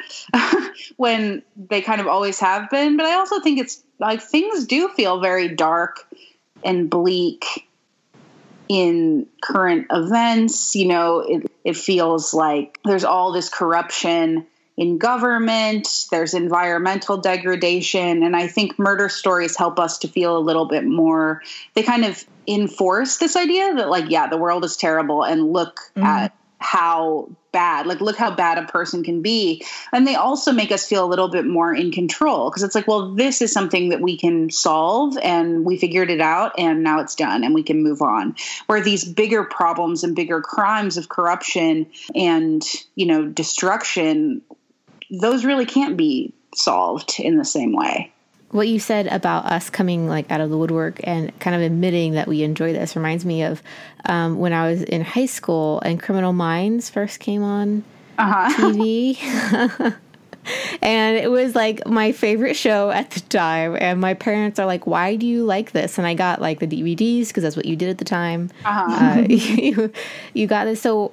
when 0.98 1.42
they 1.56 1.82
kind 1.82 2.02
of 2.02 2.08
always 2.08 2.40
have 2.40 2.70
been. 2.70 2.98
But 2.98 3.06
I 3.06 3.14
also 3.14 3.40
think 3.40 3.60
it's 3.60 3.82
like 4.00 4.22
things 4.22 4.66
do 4.66 4.90
feel 4.90 5.22
very 5.22 5.48
dark 5.48 6.06
and 6.66 6.90
bleak 6.90 7.68
in 8.68 9.28
current 9.42 9.88
events. 9.92 10.76
You 10.76 10.88
know, 10.88 11.20
it, 11.20 11.52
it 11.64 11.78
feels 11.78 12.34
like 12.34 12.80
there's 12.84 13.04
all 13.06 13.32
this 13.32 13.50
corruption 13.50 14.48
in 14.78 14.98
government, 14.98 15.88
there's 16.12 16.34
environmental 16.34 17.18
degradation. 17.18 18.24
And 18.24 18.36
I 18.36 18.48
think 18.48 18.78
murder 18.78 19.08
stories 19.08 19.56
help 19.56 19.80
us 19.80 20.00
to 20.00 20.10
feel 20.10 20.38
a 20.38 20.40
little 20.40 20.66
bit 20.66 20.84
more, 20.84 21.42
they 21.76 21.84
kind 21.84 22.04
of 22.04 22.22
enforce 22.46 23.18
this 23.18 23.38
idea 23.38 23.74
that, 23.76 23.90
like, 23.90 24.10
yeah, 24.10 24.28
the 24.28 24.38
world 24.38 24.66
is 24.66 24.76
terrible 24.76 25.24
and 25.24 25.54
look 25.54 25.80
mm-hmm. 25.96 26.04
at 26.04 26.36
how 26.60 27.30
bad. 27.56 27.88
Like, 27.88 28.02
look 28.02 28.18
how 28.18 28.36
bad 28.36 28.58
a 28.58 28.68
person 28.68 29.02
can 29.02 29.22
be. 29.22 29.64
And 29.94 30.06
they 30.06 30.16
also 30.16 30.52
make 30.52 30.74
us 30.74 30.86
feel 30.86 31.06
a 31.06 31.08
little 31.08 31.30
bit 31.30 31.46
more 31.46 31.74
in 31.74 31.90
control 31.90 32.50
because 32.50 32.64
it's 32.64 32.76
like, 32.76 32.86
well, 32.86 33.16
this 33.16 33.42
is 33.42 33.54
something 33.54 33.88
that 33.90 34.02
we 34.02 34.18
can 34.18 34.50
solve 34.50 35.18
and 35.24 35.64
we 35.64 35.78
figured 35.78 36.12
it 36.12 36.20
out 36.20 36.52
and 36.58 36.84
now 36.84 37.00
it's 37.00 37.16
done 37.16 37.46
and 37.46 37.56
we 37.56 37.64
can 37.64 37.82
move 37.82 38.02
on. 38.02 38.36
Where 38.66 38.82
these 38.82 39.06
bigger 39.06 39.46
problems 39.46 40.04
and 40.04 40.18
bigger 40.18 40.42
crimes 40.42 40.98
of 40.98 41.08
corruption 41.08 41.88
and, 42.14 42.62
you 42.96 43.06
know, 43.06 43.26
destruction, 43.26 44.42
those 45.10 45.46
really 45.46 45.66
can't 45.66 45.96
be 45.96 46.34
solved 46.56 47.20
in 47.20 47.38
the 47.38 47.46
same 47.46 47.74
way 47.74 48.12
what 48.52 48.68
you 48.68 48.80
said 48.80 49.08
about 49.08 49.46
us 49.46 49.70
coming 49.70 50.08
like 50.08 50.32
out 50.32 50.42
of 50.42 50.50
the 50.50 50.58
woodwork 50.58 51.00
and 51.04 51.38
kind 51.40 51.56
of 51.56 51.62
admitting 51.62 52.14
that 52.14 52.28
we 52.28 52.44
enjoy 52.44 52.72
this 52.74 52.96
reminds 52.96 53.26
me 53.26 53.44
of 53.44 53.62
um, 54.06 54.38
when 54.40 54.54
I 54.54 54.70
was 54.70 54.84
in 54.84 55.02
high 55.02 55.26
school 55.26 55.82
and 55.82 56.02
Criminal 56.02 56.32
Minds 56.32 56.90
first 56.90 57.20
came 57.20 57.44
on 57.44 57.84
uh-huh. 58.18 58.54
TV. 58.72 59.96
and 60.82 61.18
it 61.18 61.30
was 61.30 61.56
like 61.56 61.86
my 61.88 62.12
favorite 62.12 62.56
show 62.56 62.92
at 62.92 63.12
the 63.12 63.20
time. 63.22 63.78
And 63.80 64.00
my 64.00 64.14
parents 64.14 64.60
are 64.60 64.66
like, 64.66 64.88
"Why 64.88 65.16
do 65.16 65.26
you 65.26 65.44
like 65.44 65.72
this?" 65.72 65.98
And 65.98 66.08
I 66.08 66.14
got 66.14 66.42
like 66.42 66.60
the 66.60 66.68
DVDs 66.68 67.28
because 67.28 67.44
that's 67.44 67.56
what 67.56 67.66
you 67.66 67.76
did 67.76 67.90
at 67.90 67.98
the 67.98 68.06
time. 68.06 68.52
Uh-huh. 68.64 69.22
Uh, 69.22 69.26
you, 69.30 69.92
you 70.34 70.48
got 70.48 70.66
this. 70.66 70.82
So 70.82 71.12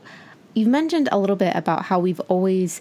you 0.55 0.67
mentioned 0.67 1.09
a 1.11 1.19
little 1.19 1.37
bit 1.37 1.57
about 1.57 1.85
how 1.85 1.99
we've 1.99 2.21
always 2.21 2.81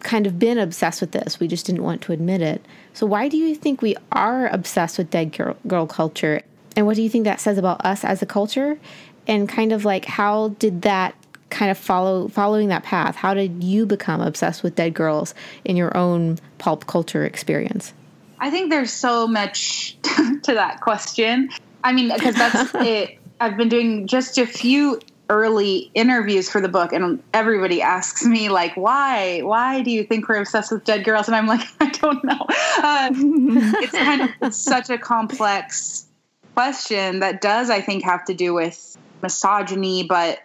kind 0.00 0.26
of 0.26 0.38
been 0.38 0.58
obsessed 0.58 1.00
with 1.00 1.12
this. 1.12 1.40
We 1.40 1.48
just 1.48 1.66
didn't 1.66 1.82
want 1.82 2.02
to 2.02 2.12
admit 2.12 2.40
it. 2.40 2.64
So, 2.92 3.06
why 3.06 3.28
do 3.28 3.36
you 3.36 3.54
think 3.54 3.82
we 3.82 3.96
are 4.12 4.48
obsessed 4.48 4.98
with 4.98 5.10
dead 5.10 5.32
girl, 5.36 5.56
girl 5.66 5.86
culture? 5.86 6.42
And 6.76 6.86
what 6.86 6.96
do 6.96 7.02
you 7.02 7.10
think 7.10 7.24
that 7.24 7.40
says 7.40 7.58
about 7.58 7.84
us 7.84 8.04
as 8.04 8.22
a 8.22 8.26
culture? 8.26 8.78
And 9.26 9.48
kind 9.48 9.72
of 9.72 9.84
like, 9.84 10.04
how 10.04 10.50
did 10.58 10.82
that 10.82 11.14
kind 11.50 11.70
of 11.70 11.78
follow 11.78 12.28
following 12.28 12.68
that 12.68 12.82
path? 12.82 13.16
How 13.16 13.34
did 13.34 13.64
you 13.64 13.86
become 13.86 14.20
obsessed 14.20 14.62
with 14.62 14.74
dead 14.74 14.94
girls 14.94 15.34
in 15.64 15.76
your 15.76 15.96
own 15.96 16.38
pulp 16.58 16.86
culture 16.86 17.24
experience? 17.24 17.92
I 18.38 18.50
think 18.50 18.70
there's 18.70 18.92
so 18.92 19.26
much 19.26 19.96
to 20.42 20.54
that 20.54 20.80
question. 20.80 21.50
I 21.82 21.92
mean, 21.92 22.12
because 22.12 22.34
that's 22.34 22.74
it. 22.74 23.18
I've 23.40 23.56
been 23.56 23.68
doing 23.68 24.06
just 24.06 24.38
a 24.38 24.46
few 24.46 25.00
early 25.28 25.90
interviews 25.94 26.48
for 26.48 26.60
the 26.60 26.68
book 26.68 26.92
and 26.92 27.22
everybody 27.34 27.82
asks 27.82 28.24
me 28.24 28.48
like 28.48 28.76
why 28.76 29.40
why 29.40 29.82
do 29.82 29.90
you 29.90 30.04
think 30.04 30.28
we're 30.28 30.40
obsessed 30.40 30.70
with 30.70 30.84
dead 30.84 31.04
girls? 31.04 31.26
And 31.26 31.34
i'm 31.36 31.46
like 31.46 31.66
i 31.80 31.90
don't 31.90 32.22
know. 32.24 32.46
Uh, 32.78 33.10
it's 33.82 33.92
kind 33.92 34.22
of 34.22 34.30
it's 34.42 34.56
such 34.56 34.90
a 34.90 34.98
complex 34.98 36.06
question 36.54 37.20
that 37.20 37.40
does 37.40 37.70
i 37.70 37.80
think 37.80 38.04
have 38.04 38.24
to 38.24 38.34
do 38.34 38.54
with 38.54 38.96
misogyny 39.22 40.04
but 40.04 40.38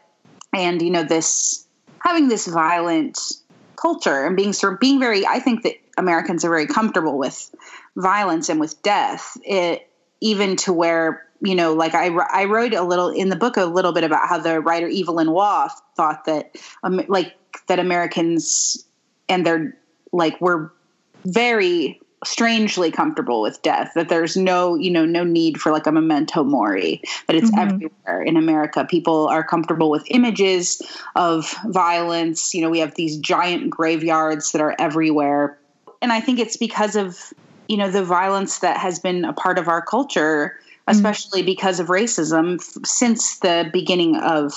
and 0.54 0.82
you 0.82 0.90
know 0.90 1.04
this 1.04 1.68
having 2.00 2.28
this 2.28 2.48
violent 2.48 3.18
culture 3.76 4.26
and 4.26 4.36
being 4.36 4.54
sort 4.54 4.74
of 4.74 4.80
being 4.80 5.00
very 5.00 5.26
i 5.26 5.40
think 5.40 5.64
that 5.64 5.76
americans 5.98 6.44
are 6.44 6.50
very 6.50 6.68
comfortable 6.68 7.18
with 7.18 7.54
violence 7.96 8.50
and 8.50 8.60
with 8.60 8.82
death 8.82 9.38
it 9.44 9.88
even 10.22 10.56
to 10.56 10.74
where 10.74 11.26
you 11.41 11.55
know, 11.55 11.74
like 11.74 11.95
I, 11.95 12.07
I 12.07 12.45
wrote 12.45 12.74
a 12.74 12.83
little 12.83 13.10
in 13.10 13.29
the 13.29 13.36
book 13.36 13.57
a 13.57 13.65
little 13.65 13.91
bit 13.91 14.03
about 14.03 14.27
how 14.27 14.38
the 14.38 14.60
writer 14.60 14.88
Evelyn 14.88 15.31
Waugh 15.31 15.69
thought 15.95 16.25
that, 16.25 16.55
um, 16.83 17.01
like, 17.07 17.36
that 17.67 17.79
Americans 17.79 18.86
and 19.27 19.45
they're 19.45 19.77
like 20.12 20.39
were 20.39 20.74
very 21.25 22.00
strangely 22.24 22.91
comfortable 22.91 23.41
with 23.41 23.62
death 23.63 23.91
that 23.95 24.07
there's 24.07 24.38
no 24.38 24.75
you 24.75 24.91
know 24.91 25.05
no 25.05 25.24
need 25.24 25.60
for 25.60 25.71
like 25.71 25.88
a 25.88 25.91
memento 25.91 26.43
mori 26.43 27.01
that 27.27 27.36
it's 27.36 27.50
mm-hmm. 27.50 27.69
everywhere 27.69 28.21
in 28.21 28.38
america 28.38 28.86
people 28.86 29.27
are 29.27 29.43
comfortable 29.43 29.89
with 29.89 30.03
images 30.12 30.81
of 31.15 31.55
violence 31.67 32.53
you 32.53 32.62
know 32.62 32.69
we 32.69 32.77
have 32.77 32.93
these 32.93 33.17
giant 33.17 33.71
graveyards 33.71 34.51
that 34.51 34.62
are 34.62 34.75
everywhere 34.77 35.57
and 36.00 36.13
i 36.13 36.21
think 36.21 36.38
it's 36.38 36.57
because 36.57 36.95
of 36.95 37.33
you 37.71 37.77
know 37.77 37.89
the 37.89 38.03
violence 38.03 38.60
that 38.60 38.77
has 38.77 39.00
been 39.00 39.24
a 39.24 39.31
part 39.31 39.57
of 39.57 39.69
our 39.69 39.81
culture. 39.81 40.60
Especially 40.91 41.41
mm-hmm. 41.41 41.48
because 41.48 41.79
of 41.79 41.88
racism 41.88 42.55
f- 42.55 42.86
since 42.86 43.39
the 43.39 43.69
beginning 43.71 44.17
of 44.17 44.53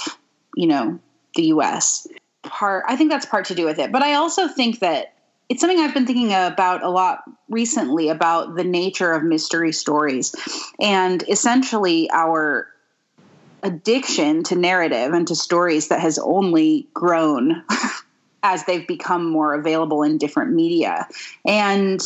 you 0.57 0.67
know 0.67 0.99
the 1.35 1.45
US 1.47 2.07
part 2.43 2.85
I 2.87 2.97
think 2.97 3.11
that's 3.11 3.27
part 3.27 3.47
to 3.47 3.55
do 3.55 3.65
with 3.65 3.79
it. 3.79 3.91
But 3.91 4.03
I 4.03 4.15
also 4.15 4.49
think 4.49 4.81
that 4.81 5.15
it's 5.49 5.61
something 5.61 5.79
I've 5.79 5.95
been 5.95 6.07
thinking 6.07 6.33
about 6.33 6.83
a 6.83 6.89
lot 6.89 7.23
recently 7.49 8.09
about 8.09 8.57
the 8.57 8.65
nature 8.65 9.13
of 9.13 9.23
mystery 9.23 9.73
stories 9.73 10.35
and 10.81 11.23
essentially 11.29 12.09
our 12.11 12.69
addiction 13.63 14.43
to 14.45 14.57
narrative 14.57 15.13
and 15.13 15.27
to 15.29 15.35
stories 15.35 15.89
that 15.89 16.01
has 16.01 16.19
only 16.19 16.87
grown 16.95 17.65
as 18.43 18.65
they've 18.65 18.87
become 18.87 19.29
more 19.29 19.55
available 19.55 20.03
in 20.03 20.19
different 20.19 20.53
media. 20.53 21.09
And 21.47 22.01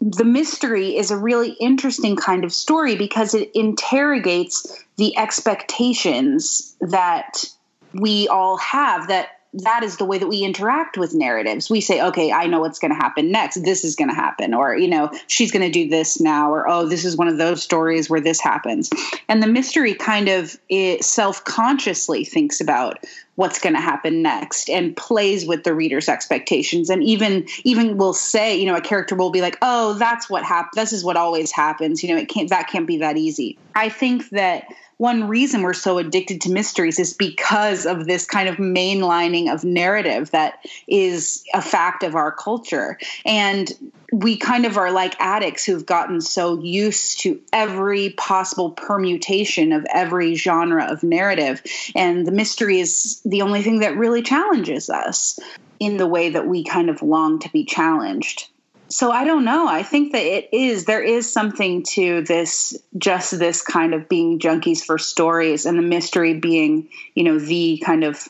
the 0.00 0.24
mystery 0.24 0.96
is 0.96 1.10
a 1.10 1.16
really 1.16 1.50
interesting 1.60 2.16
kind 2.16 2.44
of 2.44 2.52
story 2.52 2.96
because 2.96 3.34
it 3.34 3.50
interrogates 3.54 4.84
the 4.96 5.16
expectations 5.16 6.74
that 6.80 7.44
we 7.92 8.28
all 8.28 8.56
have 8.56 9.08
that 9.08 9.28
that 9.52 9.82
is 9.82 9.96
the 9.96 10.04
way 10.04 10.18
that 10.18 10.28
we 10.28 10.44
interact 10.44 10.96
with 10.96 11.12
narratives. 11.12 11.68
We 11.68 11.80
say, 11.80 12.00
okay, 12.00 12.30
I 12.30 12.46
know 12.46 12.60
what's 12.60 12.78
going 12.78 12.92
to 12.92 12.96
happen 12.96 13.32
next. 13.32 13.64
This 13.64 13.84
is 13.84 13.96
going 13.96 14.08
to 14.08 14.14
happen. 14.14 14.54
Or, 14.54 14.76
you 14.76 14.86
know, 14.86 15.10
she's 15.26 15.50
going 15.50 15.64
to 15.64 15.70
do 15.70 15.88
this 15.88 16.20
now. 16.20 16.52
Or, 16.52 16.68
oh, 16.68 16.86
this 16.86 17.04
is 17.04 17.16
one 17.16 17.26
of 17.26 17.36
those 17.36 17.60
stories 17.60 18.08
where 18.08 18.20
this 18.20 18.40
happens. 18.40 18.90
And 19.28 19.42
the 19.42 19.48
mystery 19.48 19.94
kind 19.94 20.28
of 20.28 20.56
eh, 20.70 20.98
self 21.00 21.44
consciously 21.44 22.24
thinks 22.24 22.60
about 22.60 23.04
what's 23.36 23.58
going 23.58 23.74
to 23.74 23.80
happen 23.80 24.22
next 24.22 24.68
and 24.68 24.96
plays 24.96 25.46
with 25.46 25.64
the 25.64 25.72
reader's 25.72 26.08
expectations 26.08 26.90
and 26.90 27.02
even 27.02 27.46
even 27.64 27.96
will 27.96 28.12
say 28.12 28.58
you 28.58 28.66
know 28.66 28.76
a 28.76 28.80
character 28.80 29.14
will 29.14 29.30
be 29.30 29.40
like 29.40 29.56
oh 29.62 29.94
that's 29.94 30.28
what 30.28 30.44
happened 30.44 30.72
this 30.74 30.92
is 30.92 31.04
what 31.04 31.16
always 31.16 31.50
happens 31.50 32.02
you 32.02 32.12
know 32.12 32.20
it 32.20 32.28
can't 32.28 32.50
that 32.50 32.68
can't 32.68 32.86
be 32.86 32.98
that 32.98 33.16
easy 33.16 33.56
i 33.74 33.88
think 33.88 34.28
that 34.30 34.64
one 35.00 35.28
reason 35.28 35.62
we're 35.62 35.72
so 35.72 35.96
addicted 35.96 36.42
to 36.42 36.50
mysteries 36.50 36.98
is 36.98 37.14
because 37.14 37.86
of 37.86 38.04
this 38.04 38.26
kind 38.26 38.50
of 38.50 38.56
mainlining 38.56 39.50
of 39.50 39.64
narrative 39.64 40.30
that 40.32 40.62
is 40.86 41.42
a 41.54 41.62
fact 41.62 42.02
of 42.02 42.14
our 42.14 42.30
culture. 42.30 42.98
And 43.24 43.72
we 44.12 44.36
kind 44.36 44.66
of 44.66 44.76
are 44.76 44.92
like 44.92 45.18
addicts 45.18 45.64
who've 45.64 45.86
gotten 45.86 46.20
so 46.20 46.60
used 46.60 47.20
to 47.20 47.40
every 47.50 48.10
possible 48.10 48.72
permutation 48.72 49.72
of 49.72 49.86
every 49.94 50.34
genre 50.34 50.84
of 50.84 51.02
narrative. 51.02 51.62
And 51.94 52.26
the 52.26 52.32
mystery 52.32 52.78
is 52.78 53.22
the 53.30 53.42
only 53.42 53.62
thing 53.62 53.80
that 53.80 53.96
really 53.96 54.22
challenges 54.22 54.90
us 54.90 55.38
in 55.78 55.96
the 55.96 56.06
way 56.06 56.30
that 56.30 56.46
we 56.46 56.64
kind 56.64 56.90
of 56.90 57.02
long 57.02 57.38
to 57.38 57.48
be 57.50 57.64
challenged 57.64 58.48
so 58.90 59.12
I 59.12 59.24
don't 59.24 59.44
know. 59.44 59.68
I 59.68 59.84
think 59.84 60.12
that 60.12 60.22
it 60.22 60.48
is 60.52 60.84
there 60.84 61.02
is 61.02 61.32
something 61.32 61.84
to 61.90 62.22
this 62.22 62.76
just 62.98 63.38
this 63.38 63.62
kind 63.62 63.94
of 63.94 64.08
being 64.08 64.40
junkies 64.40 64.84
for 64.84 64.98
stories 64.98 65.64
and 65.64 65.78
the 65.78 65.82
mystery 65.82 66.34
being, 66.34 66.88
you 67.14 67.22
know, 67.22 67.38
the 67.38 67.80
kind 67.86 68.02
of 68.02 68.28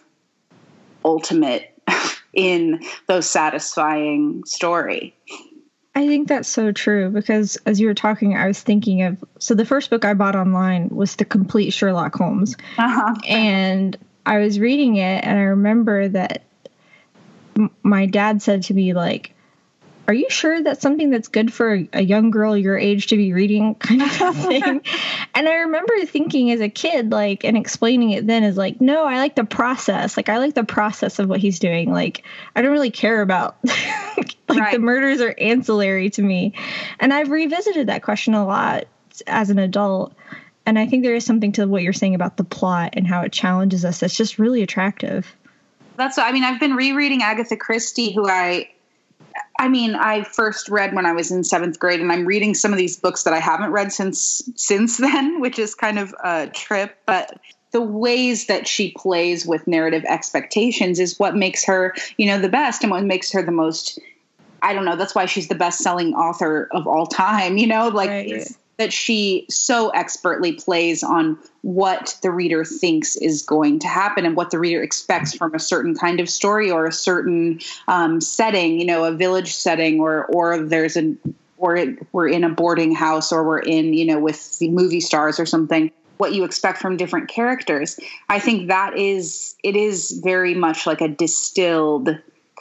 ultimate 1.02 1.72
in 2.34 2.82
those 3.06 3.28
satisfying 3.28 4.44
story. 4.44 5.16
I 5.94 6.06
think 6.06 6.28
that's 6.28 6.48
so 6.48 6.72
true 6.72 7.08
because 7.08 7.56
as 7.64 7.80
you 7.80 7.86
were 7.86 7.94
talking, 7.94 8.36
I 8.36 8.46
was 8.46 8.60
thinking 8.60 9.02
of 9.02 9.24
so 9.38 9.54
the 9.54 9.64
first 9.64 9.88
book 9.88 10.04
I 10.04 10.12
bought 10.12 10.36
online 10.36 10.90
was 10.90 11.16
the 11.16 11.24
complete 11.24 11.70
Sherlock 11.70 12.14
Holmes, 12.14 12.54
uh-huh. 12.76 13.14
and 13.26 13.96
I 14.26 14.38
was 14.38 14.60
reading 14.60 14.96
it, 14.96 15.24
and 15.24 15.38
I 15.38 15.42
remember 15.42 16.08
that 16.08 16.42
m- 17.56 17.70
my 17.82 18.06
dad 18.06 18.42
said 18.42 18.62
to 18.64 18.74
me 18.74 18.94
like, 18.94 19.34
are 20.10 20.14
you 20.14 20.28
sure 20.28 20.60
that's 20.60 20.80
something 20.80 21.10
that's 21.10 21.28
good 21.28 21.52
for 21.52 21.84
a 21.92 22.02
young 22.02 22.32
girl 22.32 22.56
your 22.56 22.76
age 22.76 23.06
to 23.08 23.16
be 23.16 23.32
reading? 23.32 23.74
kind 23.76 24.02
of 24.02 24.36
thing. 24.36 24.82
And 25.34 25.48
i 25.48 25.54
remember 25.54 25.94
thinking 26.04 26.50
as 26.50 26.60
a 26.60 26.68
kid 26.68 27.12
like 27.12 27.44
and 27.44 27.56
explaining 27.56 28.10
it 28.10 28.26
then 28.26 28.42
is 28.42 28.56
like 28.56 28.80
no 28.80 29.04
i 29.04 29.18
like 29.18 29.36
the 29.36 29.44
process. 29.44 30.16
Like 30.16 30.28
i 30.28 30.38
like 30.38 30.54
the 30.54 30.64
process 30.64 31.20
of 31.20 31.28
what 31.28 31.38
he's 31.38 31.60
doing. 31.60 31.92
Like 31.92 32.24
i 32.56 32.60
don't 32.62 32.72
really 32.72 32.90
care 32.90 33.22
about 33.22 33.56
like 34.16 34.36
right. 34.48 34.72
the 34.72 34.80
murders 34.80 35.20
are 35.20 35.34
ancillary 35.38 36.10
to 36.10 36.22
me. 36.22 36.54
And 36.98 37.14
i've 37.14 37.30
revisited 37.30 37.86
that 37.86 38.02
question 38.02 38.34
a 38.34 38.44
lot 38.44 38.86
as 39.28 39.50
an 39.50 39.60
adult 39.60 40.12
and 40.66 40.78
i 40.78 40.86
think 40.86 41.02
there 41.02 41.14
is 41.14 41.24
something 41.24 41.52
to 41.52 41.66
what 41.66 41.82
you're 41.82 41.92
saying 41.92 42.14
about 42.14 42.36
the 42.36 42.44
plot 42.44 42.94
and 42.94 43.06
how 43.06 43.22
it 43.22 43.32
challenges 43.32 43.84
us 43.84 44.00
that's 44.00 44.16
just 44.16 44.38
really 44.38 44.62
attractive 44.62 45.34
that's 45.96 46.16
what 46.16 46.26
i 46.26 46.32
mean 46.32 46.44
i've 46.44 46.60
been 46.60 46.74
rereading 46.74 47.22
agatha 47.22 47.56
christie 47.56 48.12
who 48.12 48.28
i 48.28 48.68
I 49.58 49.68
mean, 49.68 49.94
I 49.94 50.22
first 50.24 50.68
read 50.68 50.94
when 50.94 51.06
I 51.06 51.12
was 51.12 51.30
in 51.30 51.44
seventh 51.44 51.78
grade, 51.78 52.00
and 52.00 52.10
I'm 52.10 52.24
reading 52.24 52.54
some 52.54 52.72
of 52.72 52.78
these 52.78 52.96
books 52.96 53.24
that 53.24 53.34
I 53.34 53.38
haven't 53.38 53.70
read 53.70 53.92
since 53.92 54.42
since 54.56 54.96
then, 54.98 55.40
which 55.40 55.58
is 55.58 55.74
kind 55.74 55.98
of 55.98 56.14
a 56.24 56.46
trip. 56.48 56.96
But 57.06 57.38
the 57.72 57.80
ways 57.80 58.46
that 58.46 58.66
she 58.66 58.92
plays 58.92 59.46
with 59.46 59.66
narrative 59.66 60.04
expectations 60.08 60.98
is 60.98 61.18
what 61.18 61.36
makes 61.36 61.64
her, 61.64 61.94
you 62.16 62.26
know, 62.26 62.38
the 62.38 62.48
best, 62.48 62.82
and 62.82 62.90
what 62.90 63.04
makes 63.04 63.30
her 63.32 63.42
the 63.42 63.52
most. 63.52 63.98
I 64.62 64.74
don't 64.74 64.84
know. 64.84 64.96
That's 64.96 65.14
why 65.14 65.24
she's 65.24 65.48
the 65.48 65.54
best-selling 65.54 66.14
author 66.14 66.68
of 66.72 66.86
all 66.86 67.06
time. 67.06 67.56
You 67.56 67.66
know, 67.66 67.88
like 67.88 68.10
right. 68.10 68.48
That 68.80 68.92
she 68.92 69.46
so 69.50 69.90
expertly 69.90 70.52
plays 70.52 71.02
on 71.02 71.38
what 71.62 72.18
the 72.22 72.30
reader 72.30 72.64
thinks 72.64 73.14
is 73.16 73.42
going 73.42 73.78
to 73.78 73.86
happen 73.86 74.24
and 74.24 74.34
what 74.36 74.50
the 74.50 74.58
reader 74.58 74.82
expects 74.82 75.34
from 75.34 75.54
a 75.54 75.58
certain 75.58 75.94
kind 75.94 76.18
of 76.18 76.28
story 76.28 76.70
or 76.70 76.86
a 76.86 76.92
certain 76.92 77.60
um, 77.88 78.20
setting, 78.20 78.80
you 78.80 78.86
know, 78.86 79.04
a 79.04 79.12
village 79.12 79.54
setting, 79.54 80.00
or 80.00 80.24
or 80.26 80.58
there's 80.58 80.96
an 80.96 81.18
or 81.58 81.76
it, 81.76 81.98
we're 82.12 82.28
in 82.28 82.42
a 82.42 82.48
boarding 82.48 82.94
house 82.94 83.30
or 83.30 83.44
we're 83.44 83.60
in, 83.60 83.92
you 83.92 84.06
know, 84.06 84.18
with 84.18 84.58
the 84.58 84.70
movie 84.70 85.00
stars 85.00 85.38
or 85.38 85.46
something 85.46 85.92
what 86.16 86.34
you 86.34 86.44
expect 86.44 86.78
from 86.78 86.98
different 86.98 87.28
characters. 87.28 87.98
I 88.28 88.38
think 88.38 88.68
that 88.68 88.96
is 88.96 89.54
it 89.62 89.74
is 89.76 90.20
very 90.22 90.54
much 90.54 90.86
like 90.86 91.00
a 91.00 91.08
distilled 91.08 92.10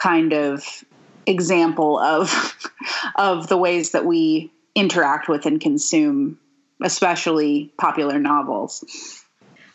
kind 0.00 0.32
of 0.32 0.84
example 1.26 1.98
of 1.98 2.54
of 3.16 3.48
the 3.48 3.56
ways 3.56 3.92
that 3.92 4.06
we 4.06 4.50
interact 4.80 5.28
with 5.28 5.46
and 5.46 5.60
consume 5.60 6.38
especially 6.82 7.72
popular 7.76 8.18
novels. 8.18 9.22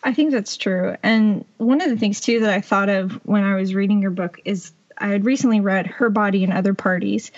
I 0.03 0.13
think 0.13 0.31
that's 0.31 0.57
true. 0.57 0.95
And 1.03 1.45
one 1.57 1.81
of 1.81 1.89
the 1.89 1.97
things 1.97 2.19
too 2.19 2.39
that 2.41 2.49
I 2.49 2.61
thought 2.61 2.89
of 2.89 3.13
when 3.25 3.43
I 3.43 3.55
was 3.55 3.73
reading 3.75 4.01
your 4.01 4.11
book 4.11 4.39
is 4.45 4.71
I 4.97 5.07
had 5.07 5.25
recently 5.25 5.59
read 5.59 5.87
Her 5.87 6.09
Body 6.09 6.43
and 6.43 6.53
Other 6.53 6.73
Parties. 6.73 7.31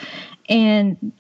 And 0.48 1.12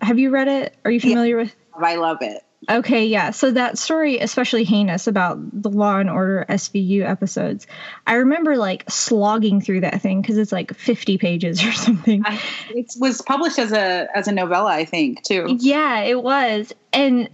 have 0.00 0.18
you 0.18 0.30
read 0.30 0.48
it? 0.48 0.76
Are 0.84 0.90
you 0.90 1.00
familiar 1.00 1.36
yeah, 1.36 1.42
with 1.44 1.56
I 1.80 1.96
love 1.96 2.18
it. 2.20 2.42
Okay, 2.68 3.06
yeah. 3.06 3.30
So 3.30 3.52
that 3.52 3.78
story, 3.78 4.18
especially 4.18 4.64
heinous 4.64 5.06
about 5.06 5.38
the 5.62 5.70
Law 5.70 5.98
and 5.98 6.10
Order 6.10 6.44
SVU 6.48 7.02
episodes, 7.02 7.66
I 8.06 8.14
remember 8.14 8.56
like 8.56 8.90
slogging 8.90 9.60
through 9.60 9.80
that 9.82 10.02
thing 10.02 10.20
because 10.20 10.36
it's 10.36 10.52
like 10.52 10.74
fifty 10.74 11.16
pages 11.16 11.64
or 11.64 11.72
something. 11.72 12.24
it 12.70 12.92
was 12.98 13.22
published 13.22 13.58
as 13.58 13.72
a 13.72 14.08
as 14.14 14.26
a 14.28 14.32
novella, 14.32 14.70
I 14.72 14.84
think, 14.84 15.22
too. 15.22 15.56
Yeah, 15.60 16.00
it 16.00 16.22
was, 16.22 16.72
and 16.92 17.28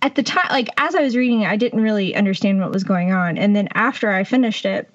at 0.00 0.16
the 0.16 0.22
time, 0.22 0.48
like 0.50 0.68
as 0.76 0.94
I 0.94 1.02
was 1.02 1.16
reading 1.16 1.42
it, 1.42 1.48
I 1.48 1.56
didn't 1.56 1.80
really 1.80 2.14
understand 2.14 2.60
what 2.60 2.72
was 2.72 2.84
going 2.84 3.12
on, 3.12 3.38
and 3.38 3.54
then 3.54 3.68
after 3.74 4.10
I 4.10 4.24
finished 4.24 4.64
it, 4.64 4.92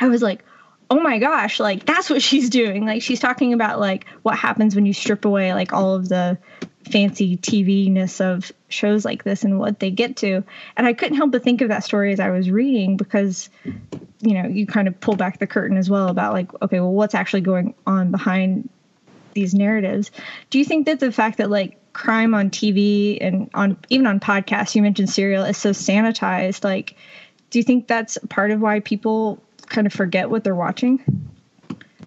I 0.00 0.08
was 0.08 0.22
like, 0.22 0.44
oh 0.90 1.00
my 1.00 1.18
gosh, 1.18 1.60
like 1.60 1.84
that's 1.84 2.08
what 2.08 2.22
she's 2.22 2.48
doing. 2.50 2.86
Like 2.86 3.02
she's 3.02 3.20
talking 3.20 3.52
about 3.52 3.80
like 3.80 4.06
what 4.22 4.36
happens 4.36 4.74
when 4.74 4.86
you 4.86 4.92
strip 4.92 5.24
away 5.24 5.52
like 5.52 5.72
all 5.72 5.94
of 5.94 6.08
the 6.08 6.38
fancy 6.90 7.36
TV 7.36 7.90
ness 7.90 8.20
of 8.20 8.50
shows 8.68 9.04
like 9.04 9.24
this 9.24 9.44
and 9.44 9.58
what 9.58 9.80
they 9.80 9.90
get 9.90 10.16
to. 10.18 10.42
And 10.76 10.86
I 10.86 10.94
couldn't 10.94 11.16
help 11.16 11.32
but 11.32 11.42
think 11.42 11.60
of 11.60 11.68
that 11.68 11.84
story 11.84 12.12
as 12.12 12.20
I 12.20 12.30
was 12.30 12.50
reading 12.50 12.96
because, 12.96 13.50
you 14.20 14.34
know, 14.34 14.48
you 14.48 14.66
kind 14.66 14.88
of 14.88 14.98
pull 15.00 15.16
back 15.16 15.38
the 15.38 15.46
curtain 15.46 15.76
as 15.76 15.90
well 15.90 16.08
about 16.08 16.32
like, 16.32 16.50
okay, 16.62 16.80
well, 16.80 16.92
what's 16.92 17.14
actually 17.14 17.42
going 17.42 17.74
on 17.86 18.10
behind 18.10 18.68
these 19.34 19.54
narratives. 19.54 20.10
Do 20.50 20.58
you 20.58 20.64
think 20.64 20.86
that 20.86 21.00
the 21.00 21.12
fact 21.12 21.38
that 21.38 21.50
like 21.50 21.76
crime 21.92 22.34
on 22.34 22.50
TV 22.50 23.18
and 23.20 23.50
on 23.54 23.76
even 23.88 24.06
on 24.06 24.20
podcasts, 24.20 24.74
you 24.74 24.82
mentioned 24.82 25.10
serial 25.10 25.44
is 25.44 25.56
so 25.56 25.70
sanitized, 25.70 26.64
like, 26.64 26.96
do 27.50 27.58
you 27.58 27.62
think 27.62 27.86
that's 27.86 28.18
part 28.28 28.50
of 28.50 28.60
why 28.60 28.80
people 28.80 29.42
kind 29.68 29.86
of 29.86 29.92
forget 29.92 30.30
what 30.30 30.44
they're 30.44 30.54
watching? 30.54 31.02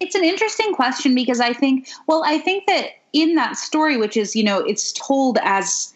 It's 0.00 0.14
an 0.14 0.24
interesting 0.24 0.74
question 0.74 1.14
because 1.14 1.40
I 1.40 1.52
think, 1.52 1.88
well, 2.06 2.24
I 2.26 2.38
think 2.38 2.66
that 2.66 2.90
in 3.12 3.34
that 3.36 3.56
story, 3.56 3.96
which 3.96 4.16
is, 4.16 4.34
you 4.34 4.42
know, 4.42 4.58
it's 4.58 4.92
told 4.92 5.38
as 5.42 5.92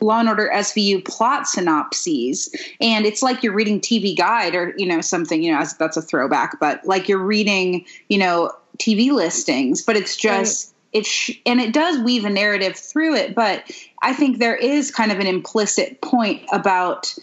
Law 0.00 0.20
and 0.20 0.28
Order 0.28 0.50
SVU 0.52 1.04
plot 1.04 1.46
synopses, 1.46 2.54
and 2.80 3.04
it's 3.06 3.22
like 3.22 3.42
you're 3.42 3.52
reading 3.52 3.80
TV 3.80 4.16
Guide 4.16 4.54
or 4.54 4.74
you 4.76 4.86
know 4.86 5.00
something. 5.00 5.42
You 5.42 5.52
know, 5.52 5.58
as, 5.58 5.76
that's 5.76 5.96
a 5.96 6.02
throwback, 6.02 6.60
but 6.60 6.84
like 6.86 7.08
you're 7.08 7.18
reading, 7.18 7.84
you 8.08 8.18
know, 8.18 8.52
TV 8.78 9.10
listings. 9.10 9.82
But 9.82 9.96
it's 9.96 10.16
just 10.16 10.72
right. 10.94 11.00
it's 11.00 11.30
and 11.46 11.60
it 11.60 11.72
does 11.72 11.98
weave 11.98 12.24
a 12.24 12.30
narrative 12.30 12.76
through 12.76 13.16
it. 13.16 13.34
But 13.34 13.70
I 14.02 14.12
think 14.12 14.38
there 14.38 14.56
is 14.56 14.90
kind 14.90 15.10
of 15.10 15.18
an 15.18 15.26
implicit 15.26 16.00
point 16.00 16.42
about 16.52 17.14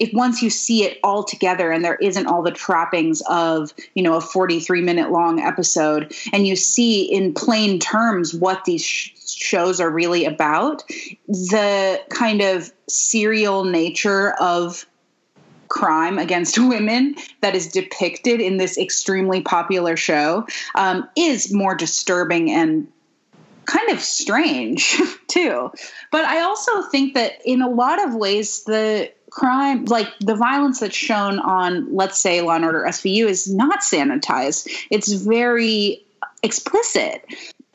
if 0.00 0.12
once 0.14 0.42
you 0.42 0.50
see 0.50 0.82
it 0.82 0.98
all 1.04 1.22
together 1.22 1.70
and 1.70 1.84
there 1.84 1.96
isn't 1.96 2.26
all 2.26 2.42
the 2.42 2.50
trappings 2.50 3.22
of 3.28 3.72
you 3.94 4.02
know 4.02 4.16
a 4.16 4.20
43 4.20 4.80
minute 4.82 5.12
long 5.12 5.38
episode 5.38 6.12
and 6.32 6.46
you 6.46 6.56
see 6.56 7.02
in 7.02 7.32
plain 7.34 7.78
terms 7.78 8.34
what 8.34 8.64
these 8.64 8.84
sh- 8.84 9.12
shows 9.26 9.80
are 9.80 9.90
really 9.90 10.24
about 10.24 10.82
the 11.28 12.00
kind 12.08 12.40
of 12.40 12.72
serial 12.88 13.64
nature 13.64 14.32
of 14.40 14.86
crime 15.68 16.18
against 16.18 16.58
women 16.68 17.14
that 17.42 17.54
is 17.54 17.68
depicted 17.68 18.40
in 18.40 18.56
this 18.56 18.76
extremely 18.76 19.40
popular 19.40 19.96
show 19.96 20.46
um, 20.74 21.08
is 21.16 21.52
more 21.52 21.74
disturbing 21.74 22.50
and 22.50 22.88
kind 23.66 23.90
of 23.90 24.00
strange 24.00 24.98
too. 25.28 25.70
But 26.10 26.24
I 26.24 26.40
also 26.40 26.82
think 26.82 27.14
that 27.14 27.34
in 27.44 27.62
a 27.62 27.68
lot 27.68 28.04
of 28.04 28.14
ways, 28.14 28.64
the 28.64 29.12
crime, 29.30 29.84
like 29.86 30.08
the 30.20 30.34
violence 30.34 30.80
that's 30.80 30.94
shown 30.94 31.38
on, 31.38 31.94
let's 31.94 32.18
say, 32.18 32.40
Law 32.40 32.56
and 32.56 32.64
Order 32.64 32.84
SVU, 32.88 33.26
is 33.26 33.52
not 33.52 33.80
sanitized. 33.80 34.68
It's 34.90 35.12
very 35.12 36.04
explicit. 36.42 37.24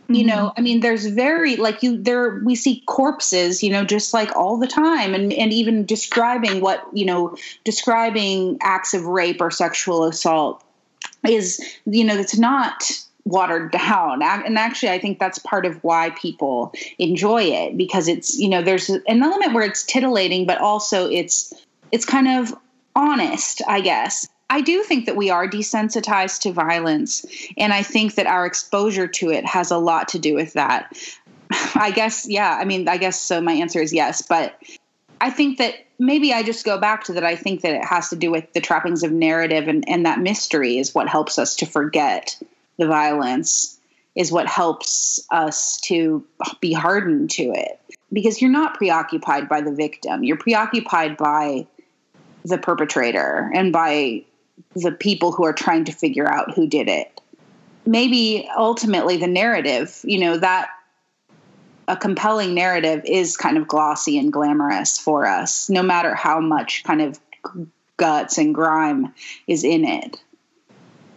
You 0.07 0.17
mm-hmm. 0.17 0.27
know, 0.27 0.53
I 0.55 0.61
mean, 0.61 0.81
there's 0.81 1.07
very 1.07 1.55
like 1.55 1.81
you 1.81 2.01
there 2.01 2.41
we 2.43 2.55
see 2.55 2.83
corpses, 2.85 3.63
you 3.63 3.71
know, 3.71 3.83
just 3.83 4.13
like 4.13 4.35
all 4.35 4.57
the 4.57 4.67
time, 4.67 5.15
and 5.15 5.33
and 5.33 5.51
even 5.51 5.85
describing 5.85 6.61
what 6.61 6.85
you 6.93 7.05
know, 7.05 7.35
describing 7.63 8.57
acts 8.61 8.93
of 8.93 9.05
rape 9.05 9.41
or 9.41 9.49
sexual 9.49 10.03
assault 10.03 10.63
is 11.27 11.59
you 11.85 12.03
know, 12.03 12.15
it's 12.15 12.37
not 12.37 12.83
watered 13.25 13.71
down 13.71 14.21
and 14.21 14.57
actually 14.57 14.89
i 14.89 14.99
think 14.99 15.17
that's 15.17 15.39
part 15.39 15.65
of 15.65 15.83
why 15.83 16.11
people 16.11 16.71
enjoy 16.99 17.41
it 17.41 17.75
because 17.75 18.07
it's 18.07 18.37
you 18.37 18.47
know 18.47 18.61
there's 18.61 18.89
an 18.89 19.23
element 19.23 19.53
where 19.53 19.65
it's 19.65 19.83
titillating 19.83 20.45
but 20.45 20.59
also 20.59 21.09
it's 21.09 21.51
it's 21.91 22.05
kind 22.05 22.27
of 22.27 22.55
honest 22.95 23.63
i 23.67 23.81
guess 23.81 24.27
i 24.51 24.61
do 24.61 24.83
think 24.83 25.07
that 25.07 25.15
we 25.15 25.31
are 25.31 25.47
desensitized 25.47 26.39
to 26.39 26.51
violence 26.51 27.25
and 27.57 27.73
i 27.73 27.81
think 27.81 28.13
that 28.13 28.27
our 28.27 28.45
exposure 28.45 29.07
to 29.07 29.31
it 29.31 29.43
has 29.43 29.71
a 29.71 29.77
lot 29.77 30.07
to 30.07 30.19
do 30.19 30.35
with 30.35 30.53
that 30.53 30.95
i 31.73 31.89
guess 31.89 32.29
yeah 32.29 32.55
i 32.61 32.63
mean 32.63 32.87
i 32.87 32.97
guess 32.97 33.19
so 33.19 33.41
my 33.41 33.53
answer 33.53 33.81
is 33.81 33.91
yes 33.91 34.21
but 34.21 34.61
i 35.19 35.31
think 35.31 35.57
that 35.57 35.73
maybe 35.97 36.33
I 36.33 36.43
just 36.43 36.65
go 36.65 36.77
back 36.77 37.05
to 37.05 37.13
that. 37.13 37.23
I 37.23 37.37
think 37.37 37.61
that 37.61 37.73
it 37.73 37.85
has 37.85 38.09
to 38.09 38.17
do 38.17 38.29
with 38.29 38.51
the 38.51 38.59
trappings 38.59 39.03
of 39.03 39.13
narrative 39.13 39.69
and, 39.69 39.87
and 39.87 40.05
that 40.05 40.19
mystery 40.19 40.77
is 40.77 40.93
what 40.93 41.07
helps 41.07 41.39
us 41.39 41.55
to 41.55 41.65
forget 41.65 42.37
the 42.77 42.87
violence 42.87 43.79
is 44.15 44.31
what 44.31 44.47
helps 44.47 45.25
us 45.29 45.79
to 45.81 46.25
be 46.61 46.73
hardened 46.73 47.29
to 47.31 47.43
it. 47.53 47.79
Because 48.13 48.41
you're 48.41 48.51
not 48.51 48.75
preoccupied 48.75 49.49
by 49.49 49.61
the 49.61 49.73
victim. 49.73 50.23
You're 50.23 50.37
preoccupied 50.37 51.17
by 51.17 51.67
the 52.45 52.57
perpetrator 52.57 53.51
and 53.53 53.73
by 53.73 54.23
the 54.73 54.91
people 54.91 55.31
who 55.31 55.45
are 55.45 55.53
trying 55.53 55.85
to 55.85 55.91
figure 55.91 56.27
out 56.27 56.53
who 56.53 56.67
did 56.67 56.87
it. 56.87 57.21
Maybe 57.85 58.49
ultimately 58.57 59.17
the 59.17 59.27
narrative 59.27 59.99
you 60.03 60.19
know 60.19 60.37
that 60.37 60.69
a 61.87 61.95
compelling 61.95 62.55
narrative 62.55 63.03
is 63.05 63.37
kind 63.37 63.57
of 63.57 63.67
glossy 63.67 64.17
and 64.17 64.33
glamorous 64.33 64.97
for 64.97 65.27
us 65.27 65.69
no 65.69 65.83
matter 65.83 66.15
how 66.15 66.39
much 66.39 66.83
kind 66.83 67.01
of 67.01 67.19
guts 67.97 68.37
and 68.39 68.55
grime 68.55 69.13
is 69.47 69.63
in 69.63 69.85
it 69.85 70.17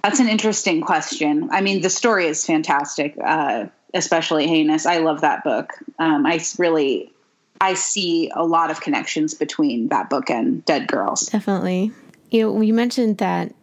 that's 0.02 0.20
an 0.20 0.28
interesting 0.28 0.80
question. 0.80 1.48
I 1.50 1.60
mean, 1.60 1.82
the 1.82 1.90
story 1.90 2.26
is 2.26 2.44
fantastic, 2.44 3.16
uh, 3.22 3.66
especially 3.94 4.46
heinous. 4.46 4.86
I 4.86 4.98
love 4.98 5.22
that 5.22 5.44
book. 5.44 5.72
Um, 5.98 6.26
I 6.26 6.40
really, 6.58 7.12
I 7.60 7.74
see 7.74 8.30
a 8.34 8.44
lot 8.44 8.70
of 8.70 8.80
connections 8.80 9.34
between 9.34 9.88
that 9.88 10.08
book 10.10 10.30
and 10.30 10.64
Dead 10.64 10.86
Girls. 10.86 11.26
Definitely. 11.26 11.92
You 12.30 12.42
know, 12.42 12.60
you 12.60 12.74
mentioned 12.74 13.18
that 13.18 13.54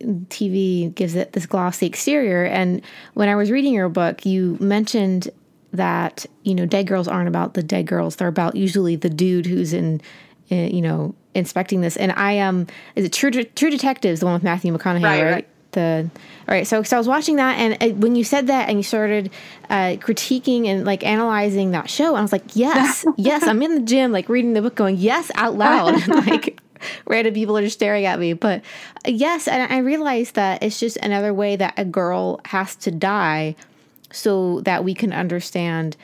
TV 0.00 0.94
gives 0.94 1.14
it 1.14 1.32
this 1.32 1.46
glossy 1.46 1.86
exterior, 1.86 2.44
and 2.44 2.82
when 3.14 3.28
I 3.28 3.34
was 3.34 3.50
reading 3.50 3.74
your 3.74 3.88
book, 3.88 4.24
you 4.24 4.56
mentioned 4.60 5.30
that 5.72 6.26
you 6.42 6.54
know 6.54 6.66
dead 6.66 6.86
girls 6.86 7.08
aren't 7.08 7.28
about 7.28 7.54
the 7.54 7.62
dead 7.62 7.86
girls; 7.86 8.16
they're 8.16 8.28
about 8.28 8.56
usually 8.56 8.96
the 8.96 9.10
dude 9.10 9.46
who's 9.46 9.72
in, 9.72 10.00
in 10.48 10.74
you 10.74 10.82
know 10.82 11.14
inspecting 11.34 11.80
this. 11.80 11.96
And 11.96 12.12
I 12.12 12.38
um, 12.40 12.66
is 12.96 13.04
it 13.04 13.12
True 13.12 13.30
True 13.30 13.70
Detectives, 13.70 14.20
the 14.20 14.26
one 14.26 14.34
with 14.34 14.42
Matthew 14.42 14.76
McConaughey, 14.76 15.02
right? 15.02 15.22
right? 15.22 15.48
The 15.72 16.08
all 16.48 16.54
right 16.54 16.66
so, 16.66 16.82
so 16.82 16.96
i 16.96 16.98
was 16.98 17.08
watching 17.08 17.36
that 17.36 17.58
and 17.58 17.82
uh, 17.82 17.94
when 17.96 18.14
you 18.14 18.24
said 18.24 18.46
that 18.46 18.68
and 18.68 18.78
you 18.78 18.82
started 18.82 19.30
uh, 19.70 19.96
critiquing 19.98 20.66
and 20.66 20.84
like 20.84 21.04
analyzing 21.04 21.70
that 21.72 21.88
show 21.90 22.14
i 22.14 22.22
was 22.22 22.32
like 22.32 22.44
yes 22.54 23.04
yes 23.16 23.46
i'm 23.46 23.62
in 23.62 23.74
the 23.74 23.82
gym 23.82 24.12
like 24.12 24.28
reading 24.28 24.52
the 24.52 24.62
book 24.62 24.74
going 24.74 24.96
yes 24.96 25.30
out 25.34 25.56
loud. 25.56 26.00
Like 26.22 26.60
random 27.06 27.32
people 27.32 27.56
are 27.56 27.62
just 27.62 27.78
staring 27.78 28.06
at 28.06 28.18
me. 28.18 28.32
But 28.32 28.62
uh, 29.06 29.10
yes 29.10 29.48
and 29.48 29.72
i 29.72 29.78
realized 29.78 30.34
that 30.34 30.62
it's 30.62 30.80
just 30.80 30.96
another 30.98 31.32
way 31.32 31.56
that 31.56 31.74
a 31.76 31.84
girl 31.84 32.40
has 32.46 32.74
to 32.76 32.90
die 32.90 33.54
so 34.12 34.60
that 34.62 34.84
we 34.84 34.94
can 34.94 35.12
understand 35.12 35.96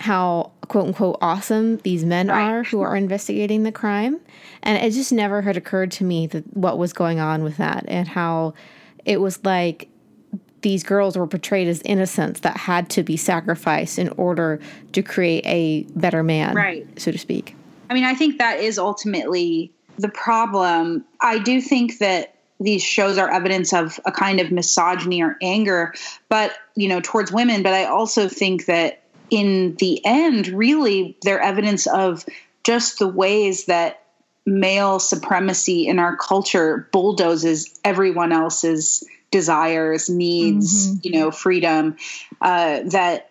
how 0.00 0.50
quote 0.68 0.86
unquote 0.86 1.18
awesome 1.20 1.76
these 1.78 2.04
men 2.04 2.28
right. 2.28 2.42
are 2.42 2.64
who 2.64 2.80
are 2.80 2.96
investigating 2.96 3.62
the 3.62 3.72
crime. 3.72 4.18
And 4.62 4.82
it 4.82 4.92
just 4.92 5.12
never 5.12 5.42
had 5.42 5.56
occurred 5.56 5.90
to 5.92 6.04
me 6.04 6.26
that 6.28 6.56
what 6.56 6.78
was 6.78 6.92
going 6.92 7.20
on 7.20 7.42
with 7.42 7.56
that 7.58 7.84
and 7.88 8.08
how 8.08 8.54
it 9.04 9.20
was 9.20 9.44
like 9.44 9.88
these 10.62 10.82
girls 10.82 11.16
were 11.16 11.26
portrayed 11.26 11.68
as 11.68 11.80
innocents 11.84 12.40
that 12.40 12.56
had 12.56 12.90
to 12.90 13.02
be 13.02 13.16
sacrificed 13.16 13.98
in 13.98 14.10
order 14.10 14.60
to 14.92 15.02
create 15.02 15.44
a 15.46 15.82
better 15.98 16.22
man, 16.22 16.54
right. 16.54 16.86
so 17.00 17.10
to 17.10 17.18
speak. 17.18 17.56
I 17.88 17.94
mean, 17.94 18.04
I 18.04 18.14
think 18.14 18.38
that 18.38 18.60
is 18.60 18.78
ultimately 18.78 19.72
the 19.98 20.08
problem. 20.08 21.04
I 21.20 21.38
do 21.38 21.60
think 21.60 21.98
that 21.98 22.34
these 22.60 22.82
shows 22.82 23.16
are 23.16 23.30
evidence 23.30 23.72
of 23.72 23.98
a 24.04 24.12
kind 24.12 24.38
of 24.38 24.52
misogyny 24.52 25.22
or 25.22 25.36
anger, 25.40 25.94
but, 26.28 26.52
you 26.76 26.88
know, 26.88 27.00
towards 27.00 27.32
women. 27.32 27.62
But 27.62 27.72
I 27.72 27.86
also 27.86 28.28
think 28.28 28.66
that 28.66 29.02
in 29.30 29.76
the 29.76 30.04
end, 30.04 30.48
really, 30.48 31.16
they're 31.22 31.40
evidence 31.40 31.86
of 31.86 32.26
just 32.62 32.98
the 32.98 33.08
ways 33.08 33.64
that 33.66 33.99
male 34.46 34.98
supremacy 34.98 35.86
in 35.86 35.98
our 35.98 36.16
culture 36.16 36.88
bulldozes 36.92 37.78
everyone 37.84 38.32
else's 38.32 39.04
desires, 39.30 40.08
needs, 40.08 40.88
mm-hmm. 40.88 40.98
you 41.02 41.12
know, 41.12 41.30
freedom. 41.30 41.96
Uh, 42.40 42.80
that 42.86 43.30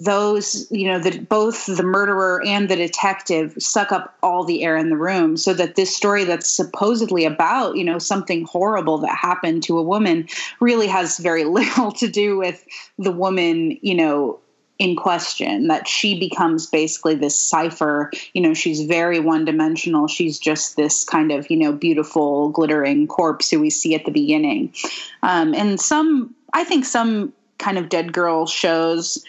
those, 0.00 0.66
you 0.70 0.86
know, 0.88 0.98
that 0.98 1.28
both 1.28 1.66
the 1.66 1.82
murderer 1.82 2.42
and 2.46 2.68
the 2.68 2.76
detective 2.76 3.54
suck 3.58 3.92
up 3.92 4.16
all 4.22 4.44
the 4.44 4.64
air 4.64 4.76
in 4.76 4.88
the 4.88 4.96
room 4.96 5.36
so 5.36 5.52
that 5.52 5.76
this 5.76 5.94
story 5.94 6.24
that's 6.24 6.50
supposedly 6.50 7.26
about, 7.26 7.76
you 7.76 7.84
know, 7.84 7.98
something 7.98 8.46
horrible 8.46 8.98
that 8.98 9.14
happened 9.14 9.62
to 9.62 9.78
a 9.78 9.82
woman 9.82 10.26
really 10.58 10.86
has 10.86 11.18
very 11.18 11.44
little 11.44 11.92
to 11.92 12.08
do 12.08 12.38
with 12.38 12.64
the 12.98 13.12
woman, 13.12 13.78
you 13.82 13.94
know, 13.94 14.40
in 14.80 14.96
question 14.96 15.68
that 15.68 15.86
she 15.86 16.18
becomes 16.18 16.66
basically 16.66 17.14
this 17.14 17.38
cipher 17.38 18.10
you 18.32 18.40
know 18.40 18.54
she's 18.54 18.80
very 18.80 19.20
one 19.20 19.44
dimensional 19.44 20.08
she's 20.08 20.38
just 20.38 20.74
this 20.76 21.04
kind 21.04 21.30
of 21.30 21.48
you 21.50 21.56
know 21.56 21.70
beautiful 21.70 22.48
glittering 22.48 23.06
corpse 23.06 23.50
who 23.50 23.60
we 23.60 23.68
see 23.68 23.94
at 23.94 24.06
the 24.06 24.10
beginning 24.10 24.72
um, 25.22 25.54
and 25.54 25.78
some 25.78 26.34
i 26.54 26.64
think 26.64 26.86
some 26.86 27.30
kind 27.58 27.76
of 27.76 27.90
dead 27.90 28.14
girl 28.14 28.46
shows 28.46 29.22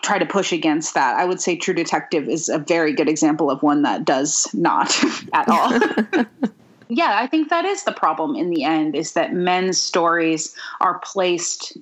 try 0.00 0.16
to 0.16 0.24
push 0.24 0.52
against 0.52 0.94
that. 0.94 1.16
I 1.16 1.24
would 1.24 1.40
say 1.40 1.56
True 1.56 1.74
Detective 1.74 2.28
is 2.28 2.48
a 2.48 2.58
very 2.58 2.92
good 2.92 3.08
example 3.08 3.50
of 3.50 3.62
one 3.64 3.82
that 3.82 4.04
does 4.04 4.46
not 4.54 4.96
at 5.32 5.48
all. 5.48 6.24
yeah, 6.88 7.18
I 7.20 7.26
think 7.26 7.50
that 7.50 7.64
is 7.64 7.82
the 7.82 7.92
problem 7.92 8.36
in 8.36 8.50
the 8.50 8.62
end 8.62 8.94
is 8.94 9.14
that 9.14 9.34
men's 9.34 9.82
stories 9.82 10.54
are 10.80 11.00
placed 11.00 11.76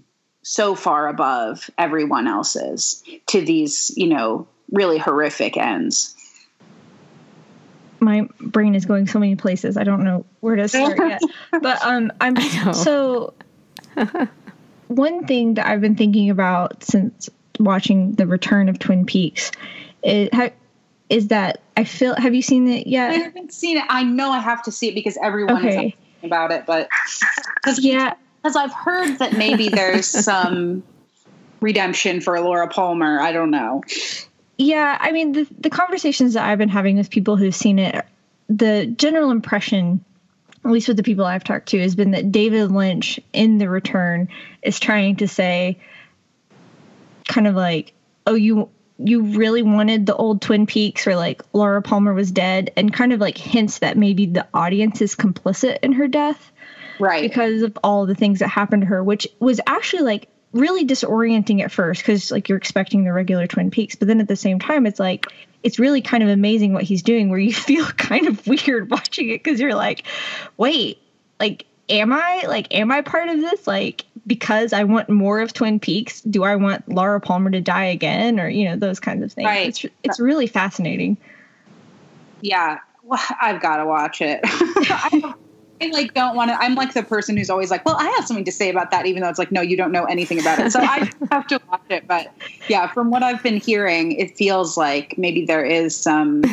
so 0.48 0.76
far 0.76 1.08
above 1.08 1.68
everyone 1.76 2.28
else's 2.28 3.02
to 3.26 3.40
these, 3.40 3.92
you 3.96 4.06
know, 4.06 4.46
really 4.70 4.96
horrific 4.96 5.56
ends. 5.56 6.14
My 7.98 8.28
brain 8.38 8.76
is 8.76 8.86
going 8.86 9.08
so 9.08 9.18
many 9.18 9.34
places. 9.34 9.76
I 9.76 9.82
don't 9.82 10.04
know 10.04 10.24
where 10.38 10.54
to 10.54 10.68
start 10.68 10.98
yet. 10.98 11.20
But 11.50 11.84
um 11.84 12.12
I'm 12.20 12.36
so 12.72 13.34
one 14.86 15.26
thing 15.26 15.54
that 15.54 15.66
I've 15.66 15.80
been 15.80 15.96
thinking 15.96 16.30
about 16.30 16.84
since 16.84 17.28
watching 17.58 18.12
the 18.12 18.28
return 18.28 18.68
of 18.68 18.78
Twin 18.78 19.04
Peaks. 19.04 19.50
is 20.04 21.26
that 21.26 21.60
I 21.76 21.82
feel? 21.82 22.14
Have 22.14 22.36
you 22.36 22.42
seen 22.42 22.68
it 22.68 22.86
yet? 22.86 23.10
I 23.10 23.14
haven't 23.14 23.52
seen 23.52 23.78
it. 23.78 23.84
I 23.88 24.04
know 24.04 24.30
I 24.30 24.38
have 24.38 24.62
to 24.62 24.70
see 24.70 24.90
it 24.90 24.94
because 24.94 25.18
everyone 25.20 25.66
okay. 25.66 25.88
is 25.88 26.24
about 26.24 26.52
it, 26.52 26.66
but 26.66 26.88
cause, 27.64 27.80
yeah, 27.80 28.14
because 28.46 28.54
I've 28.54 28.72
heard 28.72 29.18
that 29.18 29.32
maybe 29.32 29.68
there's 29.68 30.06
some 30.24 30.84
redemption 31.60 32.20
for 32.20 32.38
Laura 32.40 32.68
Palmer. 32.68 33.18
I 33.20 33.32
don't 33.32 33.50
know. 33.50 33.82
Yeah, 34.56 34.96
I 35.00 35.10
mean 35.10 35.32
the 35.32 35.48
the 35.58 35.70
conversations 35.70 36.34
that 36.34 36.48
I've 36.48 36.58
been 36.58 36.68
having 36.68 36.96
with 36.96 37.10
people 37.10 37.36
who've 37.36 37.54
seen 37.54 37.80
it, 37.80 38.06
the 38.48 38.86
general 38.86 39.30
impression 39.32 40.04
at 40.64 40.70
least 40.70 40.88
with 40.88 40.96
the 40.96 41.02
people 41.04 41.24
I've 41.24 41.44
talked 41.44 41.68
to, 41.68 41.80
has 41.80 41.94
been 41.94 42.12
that 42.12 42.32
David 42.32 42.72
Lynch 42.72 43.20
in 43.32 43.58
The 43.58 43.68
Return 43.68 44.28
is 44.62 44.80
trying 44.80 45.16
to 45.16 45.28
say, 45.28 45.78
kind 47.28 47.46
of 47.46 47.54
like, 47.54 47.92
oh, 48.26 48.34
you 48.34 48.68
you 48.98 49.22
really 49.22 49.62
wanted 49.62 50.06
the 50.06 50.16
old 50.16 50.40
Twin 50.40 50.66
Peaks 50.66 51.04
where 51.04 51.16
like 51.16 51.42
Laura 51.52 51.82
Palmer 51.82 52.14
was 52.14 52.30
dead, 52.30 52.72
and 52.76 52.92
kind 52.92 53.12
of 53.12 53.20
like 53.20 53.38
hints 53.38 53.80
that 53.80 53.96
maybe 53.96 54.26
the 54.26 54.46
audience 54.54 55.02
is 55.02 55.16
complicit 55.16 55.78
in 55.82 55.92
her 55.92 56.06
death, 56.06 56.52
right? 56.98 57.22
Because 57.22 57.62
of 57.62 57.76
all 57.82 58.06
the 58.06 58.14
things 58.14 58.38
that 58.40 58.48
happened 58.48 58.82
to 58.82 58.86
her, 58.86 59.02
which 59.02 59.26
was 59.40 59.60
actually 59.66 60.02
like 60.02 60.28
really 60.52 60.86
disorienting 60.86 61.62
at 61.62 61.70
first 61.70 62.00
because 62.00 62.30
like 62.30 62.48
you're 62.48 62.58
expecting 62.58 63.04
the 63.04 63.12
regular 63.12 63.46
Twin 63.46 63.70
Peaks, 63.70 63.94
but 63.94 64.08
then 64.08 64.20
at 64.20 64.28
the 64.28 64.36
same 64.36 64.58
time, 64.58 64.86
it's 64.86 65.00
like 65.00 65.26
it's 65.62 65.78
really 65.78 66.00
kind 66.00 66.22
of 66.22 66.28
amazing 66.28 66.72
what 66.72 66.84
he's 66.84 67.02
doing, 67.02 67.30
where 67.30 67.38
you 67.38 67.52
feel 67.54 67.86
kind 67.86 68.26
of 68.26 68.46
weird 68.46 68.90
watching 68.90 69.28
it 69.28 69.42
because 69.42 69.60
you're 69.60 69.74
like, 69.74 70.04
wait, 70.56 70.98
like 71.38 71.66
am 71.88 72.12
I 72.12 72.44
like 72.48 72.74
am 72.74 72.90
I 72.90 73.02
part 73.02 73.28
of 73.28 73.38
this? 73.38 73.66
Like 73.66 74.04
because 74.26 74.72
I 74.72 74.84
want 74.84 75.08
more 75.08 75.40
of 75.40 75.52
Twin 75.52 75.78
Peaks, 75.78 76.20
do 76.22 76.42
I 76.44 76.56
want 76.56 76.88
Laura 76.88 77.20
Palmer 77.20 77.50
to 77.50 77.60
die 77.60 77.84
again 77.84 78.40
or 78.40 78.48
you 78.48 78.64
know 78.64 78.76
those 78.76 79.00
kinds 79.00 79.22
of 79.22 79.32
things? 79.32 79.46
Right. 79.46 79.68
It's 79.68 79.86
it's 80.02 80.20
really 80.20 80.46
fascinating. 80.46 81.16
Yeah, 82.40 82.80
well, 83.02 83.22
I've 83.40 83.62
got 83.62 83.78
to 83.78 83.86
watch 83.86 84.20
it. 84.20 84.40
I, 85.80 85.86
like 85.88 86.14
don't 86.14 86.36
want 86.36 86.50
to. 86.50 86.60
I'm 86.60 86.74
like 86.74 86.94
the 86.94 87.02
person 87.02 87.36
who's 87.36 87.50
always 87.50 87.70
like, 87.70 87.84
"Well, 87.84 87.96
I 87.98 88.08
have 88.10 88.26
something 88.26 88.44
to 88.44 88.52
say 88.52 88.70
about 88.70 88.90
that," 88.90 89.06
even 89.06 89.22
though 89.22 89.28
it's 89.28 89.38
like, 89.38 89.52
"No, 89.52 89.60
you 89.60 89.76
don't 89.76 89.92
know 89.92 90.04
anything 90.04 90.40
about 90.40 90.58
it." 90.58 90.72
So 90.72 90.80
I 90.80 91.10
have 91.30 91.46
to 91.48 91.60
watch 91.70 91.82
it. 91.90 92.06
But 92.06 92.32
yeah, 92.68 92.86
from 92.92 93.10
what 93.10 93.22
I've 93.22 93.42
been 93.42 93.58
hearing, 93.58 94.12
it 94.12 94.36
feels 94.36 94.76
like 94.76 95.16
maybe 95.18 95.44
there 95.44 95.64
is 95.64 95.96
some 95.96 96.42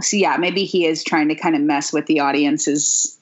so 0.00 0.16
yeah, 0.16 0.36
maybe 0.36 0.64
he 0.64 0.86
is 0.86 1.02
trying 1.02 1.28
to 1.28 1.34
kind 1.34 1.54
of 1.54 1.62
mess 1.62 1.92
with 1.92 2.06
the 2.06 2.20
audience's 2.20 3.18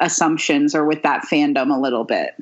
assumptions 0.00 0.74
or 0.74 0.84
with 0.84 1.02
that 1.02 1.24
fandom 1.24 1.74
a 1.74 1.80
little 1.80 2.04
bit. 2.04 2.34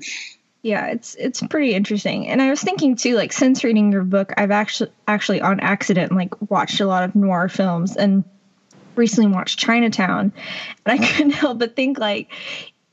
Yeah, 0.62 0.88
it's 0.88 1.14
it's 1.14 1.40
pretty 1.46 1.74
interesting. 1.74 2.28
And 2.28 2.42
I 2.42 2.50
was 2.50 2.60
thinking 2.60 2.96
too, 2.96 3.14
like 3.16 3.32
since 3.32 3.64
reading 3.64 3.92
your 3.92 4.04
book, 4.04 4.32
I've 4.36 4.50
actually 4.50 4.90
actually 5.08 5.40
on 5.40 5.60
accident 5.60 6.12
like 6.12 6.50
watched 6.50 6.80
a 6.80 6.86
lot 6.86 7.04
of 7.04 7.14
noir 7.14 7.48
films 7.48 7.96
and 7.96 8.24
recently 8.96 9.30
watched 9.30 9.58
Chinatown. 9.58 10.32
And 10.86 11.00
I 11.00 11.06
couldn't 11.06 11.30
help 11.32 11.58
but 11.58 11.76
think 11.76 11.98
like 11.98 12.30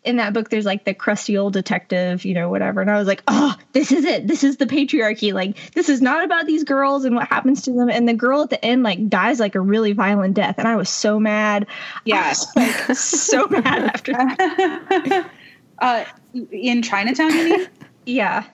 in 0.03 0.17
that 0.17 0.33
book 0.33 0.49
there's 0.49 0.65
like 0.65 0.85
the 0.85 0.93
crusty 0.93 1.37
old 1.37 1.51
detective 1.51 2.23
you 2.23 2.33
know 2.33 2.49
whatever 2.49 2.79
and 2.79 2.89
i 2.89 2.97
was 2.97 3.09
like 3.09 3.21
oh 3.27 3.57
this 3.77 3.91
is 3.91 4.05
it. 4.05 4.27
This 4.27 4.43
is 4.43 4.57
the 4.57 4.65
patriarchy. 4.65 5.33
Like 5.33 5.73
this 5.73 5.87
is 5.87 6.01
not 6.01 6.23
about 6.23 6.47
these 6.47 6.63
girls 6.63 7.05
and 7.05 7.15
what 7.15 7.27
happens 7.27 7.61
to 7.63 7.71
them. 7.71 7.91
And 7.91 8.09
the 8.09 8.13
girl 8.15 8.41
at 8.41 8.49
the 8.49 8.63
end 8.65 8.81
like 8.81 9.07
dies 9.07 9.39
like 9.39 9.53
a 9.53 9.61
really 9.61 9.91
violent 9.91 10.33
death 10.33 10.55
and 10.57 10.67
i 10.67 10.75
was 10.75 10.89
so 10.89 11.19
mad. 11.19 11.67
Yes 12.05 12.47
like 12.55 12.73
so 12.95 13.47
mad 13.49 13.83
after 13.83 14.13
that. 14.13 15.29
Uh, 15.79 16.03
in 16.51 16.81
chinatown 16.81 17.31
you 17.31 17.43
mean? 17.43 17.67
Yeah. 18.07 18.45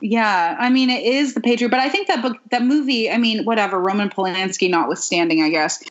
Yeah, 0.00 0.56
I 0.58 0.68
mean 0.68 0.90
it 0.90 1.04
is 1.04 1.34
the 1.34 1.40
Patriot, 1.40 1.68
but 1.68 1.78
I 1.78 1.88
think 1.88 2.08
that 2.08 2.22
book, 2.22 2.38
that 2.50 2.64
movie, 2.64 3.08
I 3.08 3.18
mean, 3.18 3.44
whatever, 3.44 3.78
Roman 3.78 4.10
Polanski 4.10 4.68
notwithstanding, 4.68 5.44
I 5.44 5.48
guess, 5.48 5.84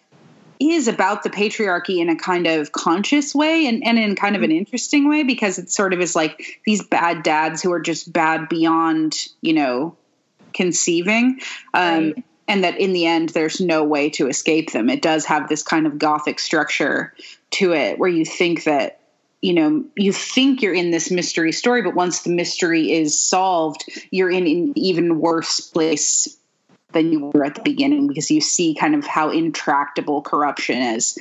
is 0.62 0.88
about 0.88 1.24
the 1.24 1.30
patriarchy 1.30 1.98
in 1.98 2.10
a 2.10 2.16
kind 2.16 2.48
of 2.48 2.72
conscious 2.72 3.34
way 3.34 3.68
and, 3.68 3.86
and 3.86 3.98
in 3.98 4.16
kind 4.16 4.36
of 4.36 4.44
an 4.44 4.52
interesting 4.52 5.10
way 5.10 5.24
because 5.24 5.58
it 5.58 5.72
sort 5.72 5.94
of 5.94 6.02
is 6.02 6.16
like 6.16 6.62
these 6.66 6.84
bad 6.84 7.24
dads 7.24 7.62
who 7.62 7.72
are 7.72 7.80
just 7.80 8.12
bad 8.12 8.50
beyond, 8.50 9.16
you 9.42 9.54
know, 9.54 9.96
conceiving. 10.54 11.40
Um, 11.74 12.06
right. 12.06 12.24
And 12.48 12.64
that 12.66 12.80
in 12.80 12.92
the 12.92 13.06
end, 13.06 13.30
there's 13.30 13.62
no 13.62 13.86
way 13.86 14.10
to 14.12 14.28
escape 14.28 14.72
them. 14.72 14.90
It 14.90 15.02
does 15.02 15.26
have 15.26 15.48
this 15.48 15.64
kind 15.64 15.88
of 15.88 15.98
gothic 15.98 16.38
structure 16.38 17.14
to 17.52 17.74
it 17.74 17.98
where 17.98 18.10
you 18.10 18.26
think 18.26 18.66
that 18.66 19.00
you 19.42 19.54
know 19.54 19.84
you 19.96 20.14
think 20.14 20.62
you're 20.62 20.74
in 20.74 20.92
this 20.92 21.10
mystery 21.10 21.52
story 21.52 21.82
but 21.82 21.96
once 21.96 22.22
the 22.22 22.30
mystery 22.30 22.92
is 22.92 23.20
solved 23.20 23.84
you're 24.12 24.30
in 24.30 24.46
an 24.46 24.74
even 24.76 25.20
worse 25.20 25.60
place 25.60 26.38
than 26.94 27.12
you 27.12 27.32
were 27.34 27.44
at 27.44 27.56
the 27.56 27.62
beginning 27.62 28.08
because 28.08 28.30
you 28.30 28.42
see 28.42 28.76
kind 28.76 28.96
of 28.96 29.06
how 29.06 29.30
intractable 29.30 30.22
corruption 30.22 30.78
is, 30.78 31.18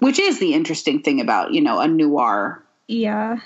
which 0.00 0.18
is 0.18 0.38
the 0.38 0.54
interesting 0.54 1.02
thing 1.02 1.20
about, 1.20 1.52
you 1.52 1.60
know, 1.60 1.80
a 1.80 1.88
noir. 1.88 2.62
Yeah. 2.88 3.38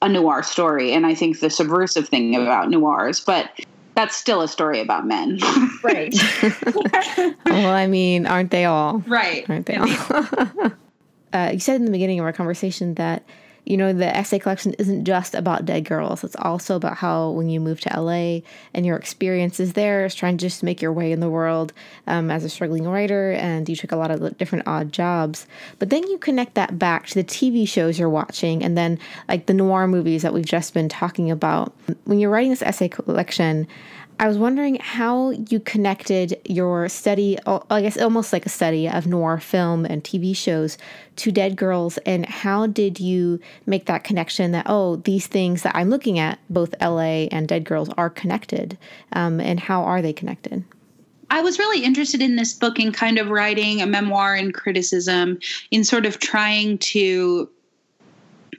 A 0.00 0.08
noir 0.08 0.42
story. 0.42 0.92
And 0.92 1.06
I 1.06 1.14
think 1.14 1.40
the 1.40 1.50
subversive 1.50 2.08
thing 2.08 2.36
about 2.36 2.70
noirs, 2.70 3.20
but 3.20 3.50
that's 3.94 4.16
still 4.16 4.40
a 4.42 4.48
story 4.48 4.80
about 4.80 5.06
men. 5.06 5.38
right. 5.84 6.14
well, 7.46 7.72
I 7.72 7.86
mean, 7.86 8.26
aren't 8.26 8.50
they 8.50 8.64
all? 8.64 8.98
Right. 9.06 9.48
Aren't 9.48 9.66
they 9.66 9.76
all? 9.76 9.88
uh, 11.32 11.50
you 11.52 11.58
said 11.58 11.76
in 11.76 11.84
the 11.84 11.92
beginning 11.92 12.20
of 12.20 12.24
our 12.24 12.32
conversation 12.32 12.94
that 12.94 13.24
you 13.64 13.76
know, 13.76 13.92
the 13.92 14.16
essay 14.16 14.38
collection 14.38 14.74
isn't 14.74 15.04
just 15.04 15.34
about 15.34 15.64
dead 15.64 15.84
girls. 15.84 16.24
It's 16.24 16.36
also 16.36 16.74
about 16.74 16.96
how 16.96 17.30
when 17.30 17.48
you 17.48 17.60
move 17.60 17.80
to 17.80 18.00
LA 18.00 18.40
and 18.74 18.84
your 18.84 18.96
experiences 18.96 19.74
there 19.74 20.04
is 20.04 20.14
trying 20.14 20.36
to 20.36 20.44
just 20.44 20.62
make 20.62 20.82
your 20.82 20.92
way 20.92 21.12
in 21.12 21.20
the 21.20 21.30
world 21.30 21.72
um, 22.08 22.30
as 22.30 22.44
a 22.44 22.48
struggling 22.48 22.88
writer, 22.88 23.32
and 23.32 23.68
you 23.68 23.76
took 23.76 23.92
a 23.92 23.96
lot 23.96 24.10
of 24.10 24.36
different 24.36 24.66
odd 24.66 24.92
jobs. 24.92 25.46
But 25.78 25.90
then 25.90 26.06
you 26.08 26.18
connect 26.18 26.54
that 26.54 26.78
back 26.78 27.06
to 27.08 27.14
the 27.14 27.24
TV 27.24 27.68
shows 27.68 27.98
you're 27.98 28.08
watching, 28.08 28.64
and 28.64 28.76
then 28.76 28.98
like 29.28 29.46
the 29.46 29.54
noir 29.54 29.86
movies 29.86 30.22
that 30.22 30.34
we've 30.34 30.44
just 30.44 30.74
been 30.74 30.88
talking 30.88 31.30
about. 31.30 31.72
When 32.04 32.18
you're 32.18 32.30
writing 32.30 32.50
this 32.50 32.62
essay 32.62 32.88
collection, 32.88 33.68
I 34.18 34.28
was 34.28 34.38
wondering 34.38 34.76
how 34.76 35.30
you 35.30 35.58
connected 35.58 36.40
your 36.44 36.88
study, 36.88 37.38
I 37.46 37.82
guess 37.82 37.96
almost 37.96 38.32
like 38.32 38.46
a 38.46 38.50
study 38.50 38.88
of 38.88 39.06
noir 39.06 39.40
film 39.40 39.84
and 39.84 40.04
TV 40.04 40.36
shows, 40.36 40.78
to 41.16 41.32
Dead 41.32 41.56
Girls, 41.56 41.98
and 41.98 42.24
how 42.26 42.66
did 42.66 43.00
you 43.00 43.40
make 43.66 43.86
that 43.86 44.04
connection 44.04 44.52
that, 44.52 44.66
oh, 44.68 44.96
these 44.96 45.26
things 45.26 45.62
that 45.62 45.74
I'm 45.74 45.90
looking 45.90 46.18
at, 46.18 46.38
both 46.48 46.74
LA 46.80 47.26
and 47.32 47.48
Dead 47.48 47.64
Girls, 47.64 47.88
are 47.96 48.10
connected? 48.10 48.78
Um, 49.12 49.40
and 49.40 49.58
how 49.58 49.82
are 49.82 50.00
they 50.00 50.12
connected? 50.12 50.64
I 51.30 51.40
was 51.40 51.58
really 51.58 51.82
interested 51.82 52.20
in 52.20 52.36
this 52.36 52.52
book 52.52 52.78
in 52.78 52.92
kind 52.92 53.18
of 53.18 53.30
writing 53.30 53.80
a 53.80 53.86
memoir 53.86 54.34
and 54.34 54.52
criticism 54.52 55.38
in 55.70 55.82
sort 55.82 56.06
of 56.06 56.18
trying 56.18 56.78
to 56.78 57.48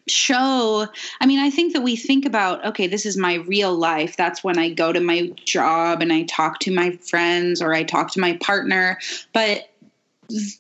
show 0.08 0.86
i 1.22 1.26
mean 1.26 1.40
i 1.40 1.50
think 1.50 1.74
that 1.74 1.82
we 1.82 1.96
think 1.96 2.26
about 2.26 2.64
okay 2.66 2.88
this 2.88 3.06
is 3.06 3.18
my 3.18 3.36
real 3.36 3.74
life 3.74 4.18
that's 4.18 4.44
when 4.44 4.58
i 4.58 4.70
go 4.70 4.92
to 4.92 5.00
my 5.00 5.28
job 5.46 6.02
and 6.02 6.12
i 6.12 6.24
talk 6.24 6.60
to 6.60 6.74
my 6.74 6.92
friends 6.98 7.62
or 7.62 7.74
i 7.74 7.84
talk 7.84 8.12
to 8.12 8.20
my 8.20 8.38
partner 8.38 9.00
but 9.34 9.70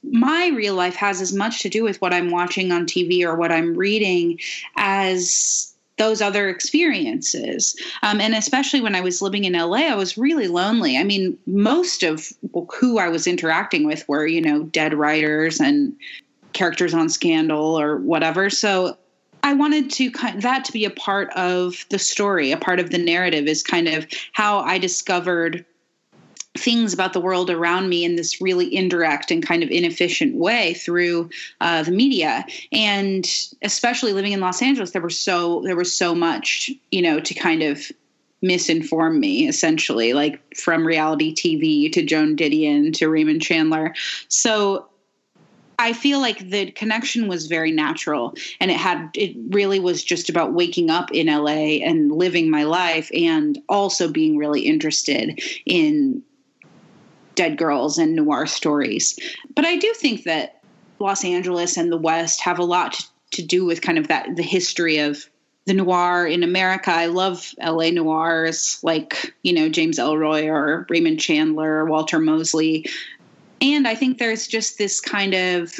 my 0.03 0.51
real 0.55 0.75
life 0.75 0.95
has 0.95 1.19
as 1.19 1.33
much 1.33 1.61
to 1.61 1.69
do 1.69 1.83
with 1.83 1.99
what 2.01 2.13
i'm 2.13 2.31
watching 2.31 2.71
on 2.71 2.85
tv 2.85 3.23
or 3.23 3.35
what 3.35 3.51
i'm 3.51 3.75
reading 3.75 4.39
as 4.77 5.73
those 5.97 6.21
other 6.21 6.49
experiences. 6.49 7.79
Um, 8.01 8.19
and 8.19 8.33
especially 8.33 8.81
when 8.81 8.95
I 8.95 9.01
was 9.01 9.21
living 9.21 9.45
in 9.45 9.53
LA, 9.53 9.89
I 9.91 9.95
was 9.95 10.17
really 10.17 10.47
lonely. 10.47 10.97
I 10.97 11.03
mean, 11.03 11.37
most 11.45 12.03
of 12.03 12.33
who 12.79 12.97
I 12.97 13.09
was 13.09 13.27
interacting 13.27 13.85
with 13.85 14.07
were, 14.09 14.25
you 14.25 14.41
know, 14.41 14.63
dead 14.63 14.93
writers 14.93 15.59
and 15.59 15.95
characters 16.53 16.93
on 16.93 17.09
Scandal 17.09 17.79
or 17.79 17.97
whatever. 17.97 18.49
So 18.49 18.97
I 19.43 19.53
wanted 19.53 19.91
to 19.91 20.09
kind 20.11 20.41
that 20.41 20.65
to 20.65 20.71
be 20.71 20.85
a 20.85 20.89
part 20.89 21.29
of 21.35 21.85
the 21.89 21.99
story, 21.99 22.51
a 22.51 22.57
part 22.57 22.79
of 22.79 22.89
the 22.89 22.97
narrative 22.97 23.47
is 23.47 23.61
kind 23.61 23.87
of 23.87 24.07
how 24.31 24.59
I 24.59 24.77
discovered 24.77 25.65
things 26.55 26.93
about 26.93 27.13
the 27.13 27.19
world 27.19 27.49
around 27.49 27.89
me 27.89 28.05
in 28.05 28.15
this 28.15 28.39
really 28.39 28.73
indirect 28.73 29.31
and 29.31 29.45
kind 29.45 29.63
of 29.63 29.69
inefficient 29.69 30.35
way 30.35 30.75
through 30.75 31.29
uh, 31.61 31.83
the 31.83 31.91
media. 31.91 32.45
And 32.71 33.27
especially 33.61 34.13
living 34.13 34.33
in 34.33 34.39
los 34.39 34.61
angeles 34.61 34.91
there 34.91 35.01
was 35.01 35.19
so 35.19 35.61
there 35.63 35.75
was 35.75 35.93
so 35.93 36.13
much 36.15 36.71
you 36.91 37.01
know 37.01 37.19
to 37.19 37.33
kind 37.33 37.63
of 37.63 37.91
misinform 38.43 39.19
me 39.19 39.47
essentially 39.47 40.13
like 40.13 40.39
from 40.55 40.85
reality 40.85 41.33
tv 41.33 41.91
to 41.91 42.03
joan 42.03 42.35
didion 42.35 42.93
to 42.93 43.09
raymond 43.09 43.41
chandler. 43.41 43.93
So 44.27 44.87
I 45.79 45.93
feel 45.93 46.19
like 46.19 46.49
the 46.49 46.71
connection 46.71 47.27
was 47.27 47.47
very 47.47 47.71
natural 47.71 48.35
and 48.59 48.71
it 48.71 48.77
had 48.77 49.09
it 49.13 49.35
really 49.49 49.79
was 49.79 50.03
just 50.03 50.29
about 50.29 50.53
waking 50.53 50.89
up 50.89 51.11
in 51.11 51.27
LA 51.27 51.81
and 51.83 52.11
living 52.11 52.49
my 52.49 52.63
life 52.63 53.09
and 53.13 53.59
also 53.69 54.07
being 54.07 54.37
really 54.37 54.61
interested 54.61 55.41
in 55.65 56.23
dead 57.35 57.57
girls 57.57 57.97
and 57.97 58.15
noir 58.15 58.45
stories. 58.45 59.17
But 59.55 59.65
I 59.65 59.77
do 59.77 59.93
think 59.93 60.23
that 60.23 60.61
Los 60.99 61.23
Angeles 61.25 61.77
and 61.77 61.91
the 61.91 61.97
West 61.97 62.41
have 62.41 62.59
a 62.59 62.63
lot 62.63 62.93
to, 63.31 63.43
do 63.43 63.65
with 63.65 63.81
kind 63.81 63.97
of 63.97 64.09
that 64.09 64.35
the 64.35 64.43
history 64.43 64.99
of 64.99 65.27
the 65.65 65.73
noir 65.73 66.27
in 66.27 66.43
America. 66.43 66.91
I 66.91 67.07
love 67.07 67.53
LA 67.59 67.89
noirs 67.89 68.79
like, 68.83 69.33
you 69.41 69.53
know, 69.53 69.69
James 69.69 69.97
Ellroy 69.97 70.45
or 70.45 70.85
Raymond 70.89 71.19
Chandler 71.19 71.77
or 71.77 71.85
Walter 71.85 72.19
Mosley. 72.19 72.85
And 73.63 73.87
I 73.87 73.95
think 73.95 74.17
there's 74.17 74.45
just 74.45 74.77
this 74.77 74.99
kind 74.99 75.33
of 75.33 75.73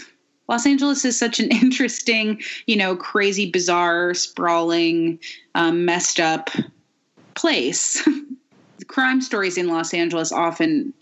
Los 0.48 0.66
Angeles 0.66 1.06
is 1.06 1.20
such 1.20 1.40
an 1.40 1.52
interesting, 1.52 2.42
you 2.66 2.78
know, 2.78 2.96
crazy, 2.96 3.52
bizarre, 3.52 4.14
sprawling, 4.14 5.20
um, 5.54 5.86
messed 5.86 6.20
up 6.20 6.50
place. 7.36 8.08
crime 8.88 9.22
stories 9.22 9.58
in 9.58 9.68
Los 9.68 9.94
Angeles 9.94 10.32
often 10.32 10.94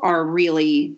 are 0.00 0.24
really 0.24 0.94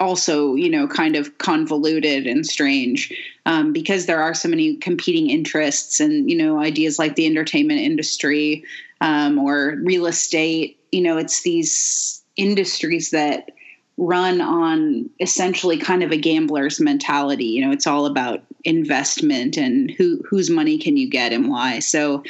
also 0.00 0.54
you 0.54 0.68
know 0.68 0.88
kind 0.88 1.14
of 1.14 1.38
convoluted 1.38 2.26
and 2.26 2.44
strange 2.44 3.12
um, 3.46 3.72
because 3.72 4.06
there 4.06 4.20
are 4.20 4.34
so 4.34 4.48
many 4.48 4.76
competing 4.76 5.30
interests 5.30 6.00
and 6.00 6.28
you 6.28 6.36
know 6.36 6.58
ideas 6.58 6.98
like 6.98 7.14
the 7.14 7.26
entertainment 7.26 7.80
industry 7.80 8.64
um, 9.00 9.38
or 9.38 9.76
real 9.82 10.06
estate 10.06 10.78
you 10.90 11.00
know 11.00 11.18
it's 11.18 11.42
these 11.42 12.24
industries 12.36 13.10
that 13.10 13.50
run 13.98 14.40
on 14.40 15.08
essentially 15.20 15.76
kind 15.76 16.02
of 16.02 16.10
a 16.10 16.16
gambler's 16.16 16.80
mentality 16.80 17.44
you 17.44 17.64
know 17.64 17.70
it's 17.70 17.86
all 17.86 18.06
about 18.06 18.42
investment 18.64 19.56
and 19.56 19.90
who 19.90 20.22
whose 20.28 20.48
money 20.48 20.78
can 20.78 20.96
you 20.96 21.08
get 21.08 21.32
and 21.32 21.50
why 21.50 21.78
so 21.78 22.22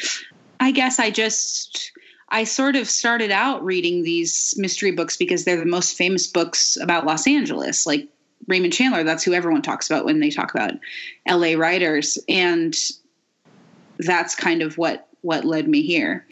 i 0.61 0.73
guess 0.73 0.99
i 0.99 1.11
just 1.11 1.93
I 2.33 2.45
sort 2.45 2.77
of 2.77 2.89
started 2.89 3.31
out 3.31 3.63
reading 3.63 4.03
these 4.03 4.55
mystery 4.57 4.91
books 4.91 5.19
because 5.19 5.45
they're 5.45 5.59
the 5.59 5.67
most 5.67 5.99
famous 5.99 6.27
books 6.27 6.79
about 6.81 7.05
Los 7.05 7.27
Angeles. 7.27 7.87
Like 7.87 8.09
Raymond 8.49 8.73
Chandler, 8.73 9.05
that's 9.05 9.23
who 9.23 9.35
everyone 9.35 9.61
talks 9.61 9.89
about 9.89 10.07
when 10.07 10.19
they 10.19 10.31
talk 10.31 10.55
about 10.55 10.73
LA 11.29 11.59
writers. 11.59 12.19
And 12.31 12.75
that's 13.99 14.35
kind 14.35 14.63
of 14.63 14.79
what 14.79 15.09
what 15.21 15.45
led 15.45 15.69
me 15.69 15.83
here. 15.83 16.27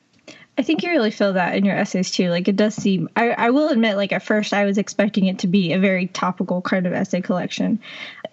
I 0.60 0.62
think 0.62 0.82
you 0.82 0.90
really 0.90 1.10
feel 1.10 1.32
that 1.32 1.56
in 1.56 1.64
your 1.64 1.74
essays 1.74 2.10
too. 2.10 2.28
Like 2.28 2.46
it 2.46 2.54
does 2.54 2.74
seem. 2.74 3.08
I, 3.16 3.30
I 3.30 3.48
will 3.48 3.70
admit, 3.70 3.96
like 3.96 4.12
at 4.12 4.22
first, 4.22 4.52
I 4.52 4.66
was 4.66 4.76
expecting 4.76 5.24
it 5.24 5.38
to 5.38 5.46
be 5.46 5.72
a 5.72 5.78
very 5.78 6.08
topical 6.08 6.60
kind 6.60 6.86
of 6.86 6.92
essay 6.92 7.22
collection, 7.22 7.80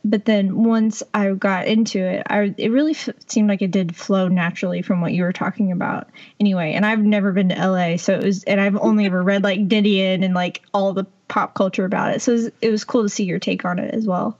but 0.03 0.25
then 0.25 0.65
once 0.65 1.01
I 1.13 1.31
got 1.31 1.67
into 1.67 1.99
it, 1.99 2.27
I 2.29 2.53
it 2.57 2.69
really 2.69 2.91
f- 2.91 3.11
seemed 3.27 3.47
like 3.47 3.61
it 3.61 3.71
did 3.71 3.95
flow 3.95 4.27
naturally 4.27 4.81
from 4.81 4.99
what 4.99 5.13
you 5.13 5.23
were 5.23 5.31
talking 5.31 5.71
about. 5.71 6.09
Anyway, 6.37 6.73
and 6.73 6.85
I've 6.85 6.99
never 6.99 7.31
been 7.31 7.47
to 7.47 7.55
LA, 7.55 7.95
so 7.95 8.15
it 8.15 8.23
was, 8.25 8.43
and 8.43 8.59
I've 8.59 8.75
only 8.75 9.05
ever 9.05 9.23
read 9.23 9.45
like 9.45 9.65
Didion 9.69 10.25
and 10.25 10.33
like 10.33 10.63
all 10.73 10.91
the 10.91 11.05
pop 11.29 11.53
culture 11.53 11.85
about 11.85 12.13
it. 12.13 12.21
So 12.21 12.33
it 12.33 12.35
was, 12.35 12.51
it 12.63 12.71
was 12.71 12.83
cool 12.83 13.03
to 13.03 13.09
see 13.09 13.23
your 13.23 13.39
take 13.39 13.63
on 13.63 13.79
it 13.79 13.93
as 13.93 14.05
well. 14.05 14.37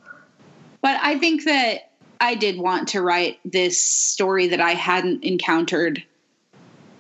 But 0.82 1.00
I 1.02 1.20
think 1.20 1.46
that 1.46 1.90
I 2.20 2.36
did 2.36 2.58
want 2.58 2.90
to 2.90 3.02
write 3.02 3.40
this 3.46 3.80
story 3.80 4.48
that 4.48 4.60
I 4.60 4.72
hadn't 4.72 5.24
encountered 5.24 6.04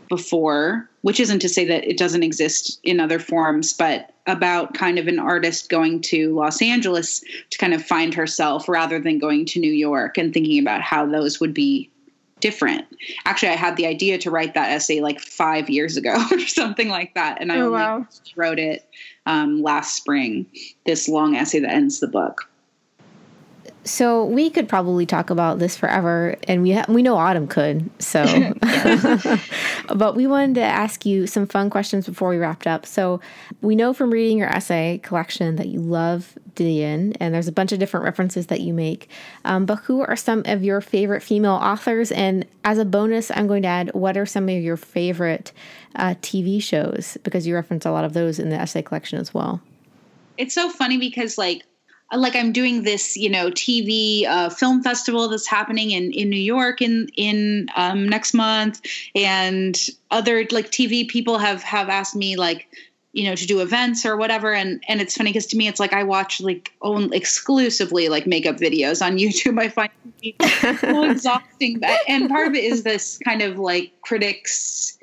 before, 0.10 0.90
which 1.02 1.20
isn't 1.20 1.40
to 1.40 1.50
say 1.50 1.66
that 1.66 1.86
it 1.86 1.98
doesn't 1.98 2.24
exist 2.24 2.80
in 2.84 3.00
other 3.00 3.20
forms, 3.20 3.74
but 3.74 4.14
about 4.26 4.74
kind 4.74 5.00
of 5.00 5.08
an 5.08 5.20
artist 5.20 5.70
going 5.70 6.02
to 6.02 6.34
Los 6.36 6.62
Angeles 6.62 7.24
to 7.50 7.58
kind 7.58 7.74
of 7.74 7.84
find 7.84 8.14
herself 8.14 8.68
rather 8.68 9.00
than 9.00 9.20
going 9.20 9.46
to 9.46 9.60
New 9.60 9.72
York 9.72 10.18
and 10.18 10.34
thinking 10.34 10.60
about 10.60 10.82
how 10.82 11.06
those 11.06 11.40
would 11.40 11.54
be 11.54 11.90
different. 12.40 12.86
Actually, 13.26 13.50
I 13.50 13.56
had 13.56 13.78
the 13.78 13.86
idea 13.86 14.18
to 14.20 14.32
write 14.32 14.54
that 14.54 14.72
essay 14.72 15.00
like 15.02 15.20
five 15.20 15.70
years 15.70 15.98
ago 15.98 16.16
or 16.32 16.40
something 16.40 16.90
like 16.90 17.14
that. 17.16 17.42
And 17.42 17.52
I 17.52 17.58
oh, 17.58 17.68
only 17.68 17.80
wow. 17.80 18.08
wrote 18.36 18.60
it 18.60 18.88
um, 19.26 19.62
last 19.62 19.96
spring, 19.96 20.46
this 20.86 21.08
long 21.08 21.36
essay 21.36 21.60
that 21.60 21.72
ends 21.72 22.00
the 22.00 22.08
book. 22.08 22.50
So 23.88 24.26
we 24.26 24.50
could 24.50 24.68
probably 24.68 25.06
talk 25.06 25.30
about 25.30 25.60
this 25.60 25.78
forever, 25.78 26.36
and 26.48 26.62
we 26.62 26.74
ha- 26.74 26.86
we 26.90 27.02
know 27.02 27.16
Autumn 27.16 27.48
could. 27.48 27.90
So, 28.00 28.22
but 29.96 30.16
we 30.16 30.28
wanted 30.28 30.56
to 30.56 30.62
ask 30.62 31.06
you 31.06 31.28
some 31.28 31.48
fun 31.48 31.70
questions 31.70 32.08
before 32.08 32.30
we 32.30 32.38
wrapped 32.38 32.68
up. 32.68 32.86
So 32.86 33.20
we 33.62 33.76
know 33.76 33.94
from 33.94 34.12
reading 34.12 34.38
your 34.38 34.50
essay 34.50 35.00
collection 35.04 35.56
that 35.58 35.68
you 35.68 35.80
love 35.80 36.38
Didion, 36.56 37.16
and 37.20 37.34
there's 37.34 37.48
a 37.48 37.52
bunch 37.52 37.72
of 37.72 37.80
different 37.80 38.04
references 38.04 38.48
that 38.48 38.62
you 38.62 38.74
make. 38.74 39.10
Um, 39.46 39.66
but 39.66 39.78
who 39.78 40.02
are 40.02 40.16
some 40.16 40.44
of 40.46 40.64
your 40.64 40.82
favorite 40.82 41.22
female 41.22 41.54
authors? 41.54 42.12
And 42.12 42.46
as 42.64 42.78
a 42.78 42.86
bonus, 42.86 43.32
I'm 43.32 43.48
going 43.48 43.62
to 43.62 43.68
add 43.68 43.94
what 43.94 44.18
are 44.18 44.26
some 44.26 44.50
of 44.50 44.64
your 44.64 44.78
favorite 44.78 45.52
uh, 45.96 46.16
TV 46.22 46.62
shows 46.62 47.18
because 47.24 47.46
you 47.46 47.56
reference 47.56 47.86
a 47.86 47.92
lot 47.92 48.06
of 48.06 48.14
those 48.14 48.40
in 48.40 48.50
the 48.50 48.56
essay 48.56 48.82
collection 48.82 49.20
as 49.20 49.34
well. 49.34 49.62
It's 50.38 50.54
so 50.54 50.70
funny 50.70 50.98
because 50.98 51.38
like 51.38 51.64
like 52.16 52.36
I'm 52.36 52.54
doing 52.54 52.84
this, 52.84 53.18
you 53.18 53.30
know, 53.30 53.50
TV 53.50 54.26
uh, 54.26 54.50
film 54.50 54.82
festival 54.82 55.28
that's 55.28 55.48
happening 55.48 55.92
in 55.92 56.12
in 56.14 56.30
New 56.30 56.42
York 56.42 56.82
in 56.82 57.10
in 57.18 57.68
um, 57.76 58.08
next 58.08 58.34
month, 58.34 58.82
and 59.14 59.78
other 60.10 60.46
like 60.52 60.72
TV 60.72 61.08
people 61.08 61.38
have 61.38 61.64
have 61.64 61.90
asked 61.90 62.16
me 62.16 62.38
like 62.38 62.68
you 63.12 63.26
know 63.26 63.36
to 63.36 63.46
do 63.46 63.60
events 63.60 64.06
or 64.06 64.16
whatever. 64.16 64.54
And 64.54 64.82
and 64.88 65.02
it's 65.02 65.16
funny 65.18 65.32
because 65.32 65.48
to 65.48 65.58
me 65.58 65.68
it's 65.68 65.80
like 65.80 65.92
i 65.92 66.04
watch 66.04 66.40
like 66.40 66.72
own 66.82 67.12
exclusively 67.14 68.08
like 68.08 68.26
makeup 68.26 68.58
videos 68.58 69.06
on 69.06 69.18
youtube. 69.18 69.60
I 69.60 69.68
find 69.68 69.92
it 70.22 70.80
so 70.80 71.04
exhausting. 71.12 71.82
And 72.08 72.30
part 72.30 72.48
of 72.48 72.54
it 72.54 72.64
is 72.64 72.84
this 72.84 73.20
kind 73.26 73.42
of 73.42 73.60
like 73.60 73.92
critics 74.02 74.97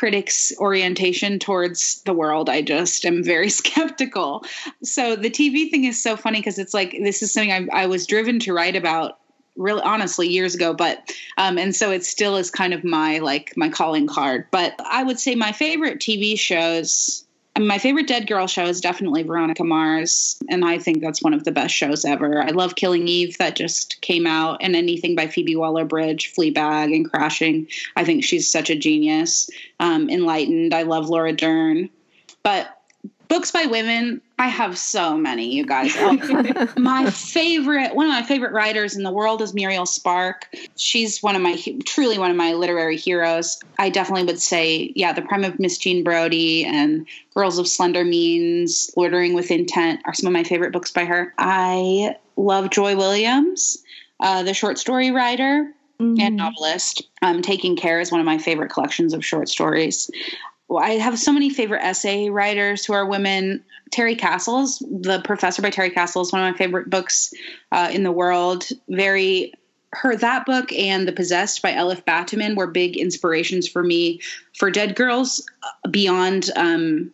critics' 0.00 0.50
orientation 0.56 1.38
towards 1.38 2.00
the 2.04 2.14
world. 2.14 2.48
I 2.48 2.62
just 2.62 3.04
am 3.04 3.22
very 3.22 3.50
skeptical. 3.60 4.42
So 4.82 5.14
the 5.14 5.28
TV 5.28 5.70
thing 5.70 5.84
is 5.84 6.02
so 6.02 6.16
funny 6.16 6.38
because 6.38 6.58
it's 6.58 6.72
like 6.72 6.92
this 7.02 7.20
is 7.20 7.34
something 7.34 7.52
I, 7.52 7.82
I, 7.82 7.86
was 7.86 8.06
driven 8.06 8.38
to 8.40 8.54
write 8.54 8.76
about 8.76 9.18
really 9.56 9.82
honestly 9.82 10.28
years 10.28 10.54
ago 10.54 10.72
but 10.72 11.12
um 11.36 11.58
and 11.58 11.74
so 11.74 11.90
it 11.90 12.04
still 12.04 12.36
is 12.36 12.52
kind 12.52 12.72
of 12.72 12.84
my 12.84 13.18
like 13.18 13.52
my 13.56 13.68
calling 13.68 14.06
card 14.06 14.46
but 14.52 14.74
i 14.86 15.02
would 15.02 15.18
say 15.18 15.34
my 15.34 15.50
favorite 15.50 15.98
tv 15.98 16.38
shows 16.38 17.26
my 17.58 17.78
favorite 17.78 18.06
Dead 18.06 18.26
Girl 18.26 18.46
show 18.46 18.64
is 18.64 18.80
definitely 18.80 19.22
Veronica 19.22 19.64
Mars, 19.64 20.38
and 20.48 20.64
I 20.64 20.78
think 20.78 21.00
that's 21.00 21.22
one 21.22 21.34
of 21.34 21.44
the 21.44 21.52
best 21.52 21.74
shows 21.74 22.04
ever. 22.04 22.42
I 22.42 22.50
love 22.50 22.76
Killing 22.76 23.08
Eve 23.08 23.38
that 23.38 23.56
just 23.56 24.00
came 24.00 24.26
out, 24.26 24.58
and 24.60 24.76
anything 24.76 25.16
by 25.16 25.26
Phoebe 25.26 25.56
Waller 25.56 25.84
Bridge, 25.84 26.32
Fleabag, 26.32 26.94
and 26.94 27.10
Crashing. 27.10 27.66
I 27.96 28.04
think 28.04 28.24
she's 28.24 28.50
such 28.50 28.70
a 28.70 28.76
genius. 28.76 29.50
Um, 29.80 30.08
Enlightened, 30.08 30.72
I 30.74 30.82
love 30.82 31.08
Laura 31.08 31.32
Dern. 31.32 31.90
But 32.42 32.80
books 33.28 33.50
by 33.50 33.66
women, 33.66 34.20
I 34.40 34.46
have 34.46 34.78
so 34.78 35.18
many, 35.18 35.54
you 35.54 35.66
guys. 35.66 35.94
Oh, 36.00 36.68
my 36.78 37.10
favorite, 37.10 37.94
one 37.94 38.06
of 38.06 38.10
my 38.10 38.22
favorite 38.22 38.52
writers 38.52 38.96
in 38.96 39.02
the 39.02 39.12
world 39.12 39.42
is 39.42 39.52
Muriel 39.52 39.84
Spark. 39.84 40.48
She's 40.76 41.22
one 41.22 41.36
of 41.36 41.42
my, 41.42 41.62
truly 41.84 42.18
one 42.18 42.30
of 42.30 42.36
my 42.38 42.54
literary 42.54 42.96
heroes. 42.96 43.60
I 43.78 43.90
definitely 43.90 44.24
would 44.24 44.40
say, 44.40 44.92
yeah, 44.96 45.12
The 45.12 45.20
Prime 45.20 45.44
of 45.44 45.60
Miss 45.60 45.76
Jean 45.76 46.02
Brodie 46.02 46.64
and 46.64 47.06
Girls 47.34 47.58
of 47.58 47.68
Slender 47.68 48.02
Means, 48.02 48.90
Loitering 48.96 49.34
with 49.34 49.50
Intent 49.50 50.00
are 50.06 50.14
some 50.14 50.26
of 50.26 50.32
my 50.32 50.42
favorite 50.42 50.72
books 50.72 50.90
by 50.90 51.04
her. 51.04 51.34
I 51.36 52.16
love 52.36 52.70
Joy 52.70 52.96
Williams, 52.96 53.84
uh, 54.20 54.42
the 54.42 54.54
short 54.54 54.78
story 54.78 55.10
writer. 55.10 55.70
Mm-hmm. 56.00 56.18
and 56.18 56.36
novelist. 56.36 57.02
Um, 57.20 57.42
Taking 57.42 57.76
Care 57.76 58.00
is 58.00 58.10
one 58.10 58.20
of 58.20 58.24
my 58.24 58.38
favorite 58.38 58.70
collections 58.70 59.12
of 59.12 59.22
short 59.22 59.50
stories. 59.50 60.10
I 60.74 60.92
have 60.92 61.18
so 61.18 61.30
many 61.30 61.50
favorite 61.50 61.82
essay 61.82 62.30
writers 62.30 62.86
who 62.86 62.92
are 62.94 63.04
women. 63.04 63.62
Terry 63.90 64.14
Castles, 64.14 64.78
The 64.78 65.20
Professor 65.24 65.62
by 65.62 65.70
Terry 65.70 65.90
Castles, 65.90 66.32
one 66.32 66.42
of 66.42 66.52
my 66.52 66.56
favorite 66.56 66.90
books 66.90 67.32
uh, 67.72 67.90
in 67.92 68.02
the 68.02 68.12
world. 68.12 68.68
Very 68.88 69.52
her 69.92 70.14
that 70.16 70.46
book 70.46 70.72
and 70.72 71.06
The 71.06 71.12
Possessed 71.12 71.62
by 71.62 71.72
Elif 71.72 72.04
Batuman 72.04 72.56
were 72.56 72.68
big 72.68 72.96
inspirations 72.96 73.66
for 73.66 73.82
me 73.82 74.20
for 74.56 74.70
Dead 74.70 74.94
Girls 74.94 75.44
uh, 75.62 75.88
beyond 75.88 76.50
um, 76.54 77.12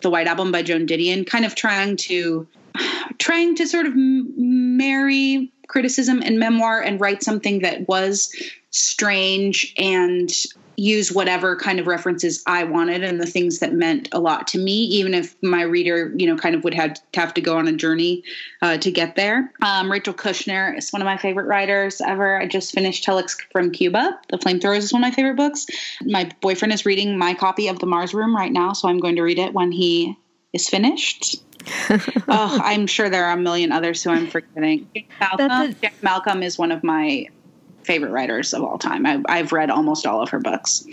the 0.00 0.10
White 0.10 0.26
Album 0.26 0.50
by 0.50 0.62
Joan 0.62 0.86
Didion, 0.86 1.26
kind 1.26 1.44
of 1.44 1.54
trying 1.54 1.96
to 1.96 2.46
trying 3.18 3.54
to 3.56 3.66
sort 3.66 3.86
of 3.86 3.92
marry 3.94 5.52
criticism 5.68 6.22
and 6.22 6.38
memoir 6.38 6.80
and 6.80 7.00
write 7.00 7.22
something 7.22 7.60
that 7.60 7.88
was 7.88 8.34
strange 8.70 9.74
and 9.76 10.30
use 10.76 11.12
whatever 11.12 11.56
kind 11.56 11.80
of 11.80 11.86
references 11.86 12.42
I 12.46 12.64
wanted 12.64 13.02
and 13.02 13.20
the 13.20 13.26
things 13.26 13.60
that 13.60 13.72
meant 13.72 14.08
a 14.12 14.20
lot 14.20 14.46
to 14.48 14.58
me, 14.58 14.72
even 14.72 15.14
if 15.14 15.34
my 15.42 15.62
reader, 15.62 16.12
you 16.16 16.26
know, 16.26 16.36
kind 16.36 16.54
of 16.54 16.64
would 16.64 16.74
have 16.74 16.94
to 17.12 17.20
have 17.20 17.34
to 17.34 17.40
go 17.40 17.56
on 17.56 17.66
a 17.66 17.72
journey 17.72 18.22
uh, 18.62 18.76
to 18.78 18.90
get 18.90 19.16
there. 19.16 19.52
Um, 19.62 19.90
Rachel 19.90 20.14
Kushner 20.14 20.76
is 20.76 20.90
one 20.90 21.02
of 21.02 21.06
my 21.06 21.16
favorite 21.16 21.46
writers 21.46 22.00
ever. 22.00 22.40
I 22.40 22.46
just 22.46 22.72
finished 22.72 23.04
Telex 23.04 23.36
from 23.52 23.70
Cuba. 23.70 24.18
The 24.28 24.38
Flamethrowers 24.38 24.78
is 24.78 24.92
one 24.92 25.02
of 25.02 25.08
my 25.08 25.14
favorite 25.14 25.36
books. 25.36 25.66
My 26.02 26.30
boyfriend 26.40 26.72
is 26.72 26.84
reading 26.84 27.18
my 27.18 27.34
copy 27.34 27.68
of 27.68 27.78
The 27.78 27.86
Mars 27.86 28.12
Room 28.12 28.34
right 28.34 28.52
now, 28.52 28.72
so 28.72 28.88
I'm 28.88 28.98
going 28.98 29.16
to 29.16 29.22
read 29.22 29.38
it 29.38 29.54
when 29.54 29.72
he 29.72 30.16
is 30.52 30.68
finished. 30.68 31.42
oh, 31.90 32.60
I'm 32.62 32.86
sure 32.86 33.08
there 33.08 33.24
are 33.26 33.34
a 33.34 33.40
million 33.40 33.72
others 33.72 34.02
who 34.02 34.10
I'm 34.10 34.28
forgetting. 34.28 34.88
Malcolm, 35.20 35.74
Malcolm 36.02 36.42
is 36.42 36.58
one 36.58 36.70
of 36.70 36.84
my 36.84 37.26
favorite 37.86 38.10
writers 38.10 38.52
of 38.52 38.62
all 38.62 38.78
time. 38.78 39.06
I, 39.06 39.22
I've 39.28 39.52
read 39.52 39.70
almost 39.70 40.06
all 40.06 40.22
of 40.22 40.30
her 40.30 40.40
books. 40.40 40.84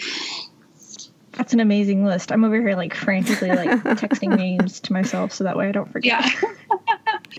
That's 1.34 1.51
an 1.51 1.60
amazing 1.60 2.06
list. 2.06 2.32
I'm 2.32 2.43
over 2.43 2.60
here 2.62 2.75
like 2.75 2.93
frantically 2.93 3.49
like 3.49 3.69
texting 3.97 4.38
names 4.38 4.79
to 4.82 4.93
myself 4.93 5.34
so 5.34 5.43
that 5.43 5.58
way 5.58 5.67
I 5.67 5.71
don't 5.71 5.91
forget. 5.91 6.23
Yeah. 6.23 6.49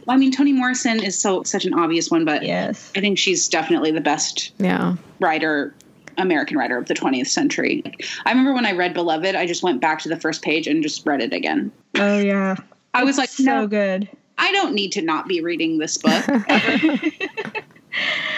well, 0.05 0.17
I 0.17 0.17
mean, 0.17 0.33
Toni 0.33 0.53
Morrison 0.53 1.03
is 1.03 1.17
so 1.17 1.45
such 1.45 1.65
an 1.65 1.75
obvious 1.75 2.11
one, 2.11 2.25
but 2.25 2.43
yes, 2.43 2.91
I 2.97 3.01
think 3.01 3.19
she's 3.19 3.49
definitely 3.49 3.93
the 3.93 4.01
best 4.01 4.53
yeah 4.59 4.97
writer, 5.21 5.75
American 6.19 6.59
writer 6.59 6.77
of 6.77 6.87
the 6.87 6.95
20th 6.95 7.29
century. 7.29 7.85
I 8.27 8.31
remember 8.31 8.53
when 8.53 8.67
I 8.67 8.73
read 8.73 8.95
Beloved, 8.95 9.37
I 9.37 9.47
just 9.47 9.63
went 9.63 9.81
back 9.81 10.01
to 10.01 10.09
the 10.09 10.19
first 10.19 10.43
page 10.43 10.67
and 10.67 10.83
just 10.83 11.07
read 11.07 11.21
it 11.23 11.33
again. 11.33 11.71
Oh 11.97 12.19
yeah, 12.19 12.57
I 12.95 13.05
was 13.05 13.17
like, 13.17 13.29
so 13.29 13.45
no, 13.45 13.67
good. 13.69 14.09
I 14.39 14.51
don't 14.51 14.75
need 14.75 14.91
to 14.93 15.03
not 15.03 15.29
be 15.29 15.41
reading 15.41 15.79
this 15.79 15.99
book. 15.99 16.25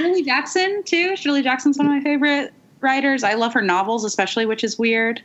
Shirley 0.07 0.23
Jackson 0.23 0.83
too. 0.85 1.17
Shirley 1.17 1.43
Jackson's 1.43 1.79
one 1.79 1.87
of 1.87 1.93
my 1.93 2.01
favorite 2.01 2.53
writers. 2.81 3.25
I 3.25 3.35
love 3.35 3.53
her 3.55 3.63
novels, 3.63 4.05
especially, 4.05 4.47
which 4.47 4.65
is 4.65 4.79
weird. 4.79 5.23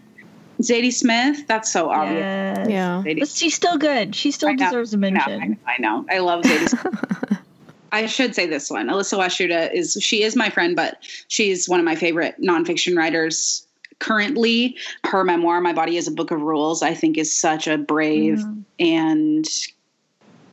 Zadie 0.62 0.94
Smith, 0.94 1.48
that's 1.48 1.72
so 1.72 1.90
obvious. 1.90 2.20
Yes. 2.20 2.70
Yeah, 2.70 3.04
but 3.04 3.28
she's 3.28 3.56
still 3.56 3.78
good. 3.78 4.16
She 4.16 4.32
still 4.32 4.56
deserves 4.56 4.94
a 4.94 4.98
mention. 4.98 5.42
I 5.42 5.48
know, 5.48 5.58
I 5.68 5.76
know. 5.80 6.06
I 6.10 6.20
love 6.20 6.44
Zadie 6.44 7.40
I 7.92 8.06
should 8.06 8.36
say 8.36 8.46
this 8.46 8.70
one. 8.70 8.90
Elissa 8.90 9.18
Washuta 9.18 9.74
is 9.74 9.98
she 10.00 10.24
is 10.24 10.36
my 10.36 10.50
friend, 10.50 10.76
but 10.76 10.98
she's 11.28 11.68
one 11.68 11.80
of 11.80 11.86
my 11.86 11.96
favorite 11.96 12.40
nonfiction 12.40 12.96
writers 12.96 13.68
currently. 14.00 14.78
Her 15.04 15.24
memoir, 15.24 15.60
My 15.62 15.74
Body 15.74 15.98
is 15.98 16.08
a 16.08 16.12
Book 16.12 16.32
of 16.32 16.42
Rules, 16.42 16.82
I 16.82 16.94
think 16.94 17.18
is 17.18 17.36
such 17.36 17.68
a 17.68 17.78
brave 17.78 18.40
mm. 18.40 18.64
and 18.80 19.46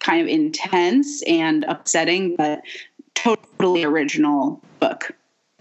kind 0.00 0.20
of 0.20 0.28
intense 0.28 1.22
and 1.22 1.64
upsetting, 1.64 2.34
but 2.36 2.62
totally 3.22 3.85
original 3.85 4.61
book. 4.81 5.12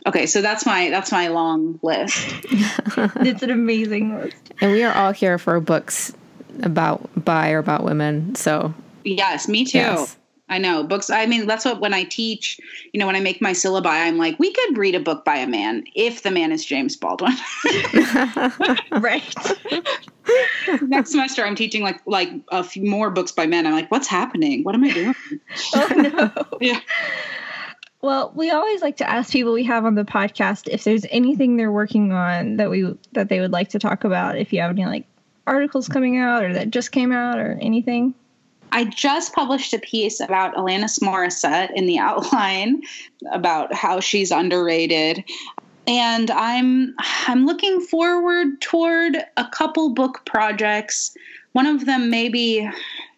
Okay, 0.05 0.25
so 0.25 0.41
that's 0.41 0.65
my 0.65 0.89
that's 0.89 1.11
my 1.11 1.27
long 1.27 1.79
list. 1.83 2.17
it's 2.51 3.43
an 3.43 3.49
amazing 3.49 4.17
list. 4.17 4.53
And 4.61 4.71
we 4.71 4.83
are 4.83 4.93
all 4.93 5.11
here 5.11 5.37
for 5.37 5.59
books 5.59 6.13
about 6.63 7.09
by 7.23 7.51
or 7.51 7.59
about 7.59 7.83
women. 7.83 8.35
So 8.35 8.73
Yes, 9.03 9.47
me 9.47 9.65
too. 9.65 9.79
Yes. 9.79 10.17
I 10.49 10.59
know 10.59 10.83
books. 10.83 11.09
I 11.09 11.25
mean, 11.25 11.45
that's 11.45 11.65
what 11.65 11.81
when 11.81 11.93
I 11.93 12.05
teach, 12.05 12.59
you 12.93 12.99
know, 12.99 13.05
when 13.05 13.17
I 13.17 13.19
make 13.19 13.41
my 13.41 13.51
syllabi, 13.51 13.87
I'm 13.87 14.17
like, 14.17 14.39
we 14.39 14.53
could 14.53 14.77
read 14.77 14.95
a 14.95 14.99
book 14.99 15.25
by 15.25 15.35
a 15.35 15.47
man 15.47 15.83
if 15.93 16.23
the 16.23 16.31
man 16.31 16.53
is 16.53 16.63
James 16.63 16.95
Baldwin. 16.95 17.33
right. 18.91 19.35
Next 20.81 21.11
semester, 21.11 21.45
I'm 21.45 21.55
teaching 21.55 21.83
like 21.83 21.99
like 22.05 22.29
a 22.49 22.63
few 22.63 22.89
more 22.89 23.09
books 23.09 23.33
by 23.33 23.45
men. 23.45 23.67
I'm 23.67 23.73
like, 23.73 23.91
what's 23.91 24.07
happening? 24.07 24.63
What 24.63 24.73
am 24.73 24.85
I 24.85 24.93
doing? 24.93 25.15
oh 25.75 25.87
no. 25.97 26.57
yeah. 26.61 26.79
Well, 28.07 28.31
we 28.33 28.51
always 28.51 28.81
like 28.81 28.95
to 28.97 29.09
ask 29.09 29.33
people 29.33 29.51
we 29.51 29.65
have 29.65 29.83
on 29.83 29.95
the 29.95 30.05
podcast 30.05 30.69
if 30.69 30.85
there's 30.85 31.05
anything 31.09 31.57
they're 31.57 31.73
working 31.73 32.13
on 32.13 32.55
that 32.55 32.69
we 32.69 32.95
that 33.11 33.27
they 33.27 33.41
would 33.41 33.51
like 33.51 33.71
to 33.71 33.79
talk 33.79 34.05
about. 34.05 34.37
If 34.37 34.53
you 34.53 34.61
have 34.61 34.71
any 34.71 34.85
like 34.85 35.05
articles 35.45 35.89
coming 35.89 36.15
out 36.15 36.41
or 36.41 36.53
that 36.53 36.71
just 36.71 36.93
came 36.93 37.11
out 37.11 37.37
or 37.37 37.59
anything. 37.59 38.15
I 38.71 38.85
just 38.85 39.33
published 39.33 39.73
a 39.73 39.79
piece 39.79 40.21
about 40.21 40.55
Alanis 40.55 41.01
Morissette 41.01 41.71
in 41.75 41.85
the 41.85 41.99
outline 41.99 42.81
about 43.29 43.73
how 43.73 43.99
she's 43.99 44.31
underrated. 44.31 45.25
And 45.85 46.31
I'm 46.31 46.95
I'm 47.27 47.45
looking 47.45 47.81
forward 47.81 48.61
toward 48.61 49.17
a 49.35 49.49
couple 49.51 49.93
book 49.93 50.21
projects. 50.25 51.13
One 51.51 51.65
of 51.65 51.85
them 51.85 52.09
maybe 52.09 52.71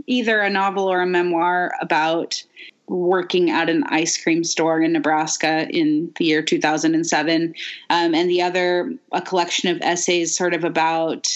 either 0.08 0.39
a 0.39 0.49
novel 0.49 0.91
or 0.91 1.02
a 1.02 1.06
memoir 1.06 1.73
about 1.80 2.43
working 2.89 3.52
at 3.52 3.69
an 3.69 3.84
ice 3.89 4.21
cream 4.21 4.43
store 4.43 4.82
in 4.82 4.91
Nebraska 4.91 5.67
in 5.69 6.12
the 6.17 6.25
year 6.25 6.41
2007, 6.41 7.54
um, 7.89 8.15
and 8.15 8.30
the 8.30 8.41
other 8.41 8.93
a 9.12 9.21
collection 9.21 9.69
of 9.69 9.82
essays 9.82 10.36
sort 10.36 10.54
of 10.54 10.63
about 10.63 11.28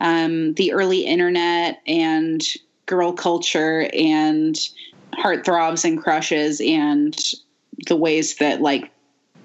um, 0.00 0.54
the 0.54 0.72
early 0.72 1.00
internet 1.00 1.80
and 1.86 2.42
girl 2.86 3.12
culture 3.12 3.88
and 3.92 4.58
heartthrobs 5.12 5.84
and 5.84 6.02
crushes 6.02 6.60
and 6.60 7.18
the 7.86 7.96
ways 7.96 8.36
that 8.36 8.60
like 8.60 8.90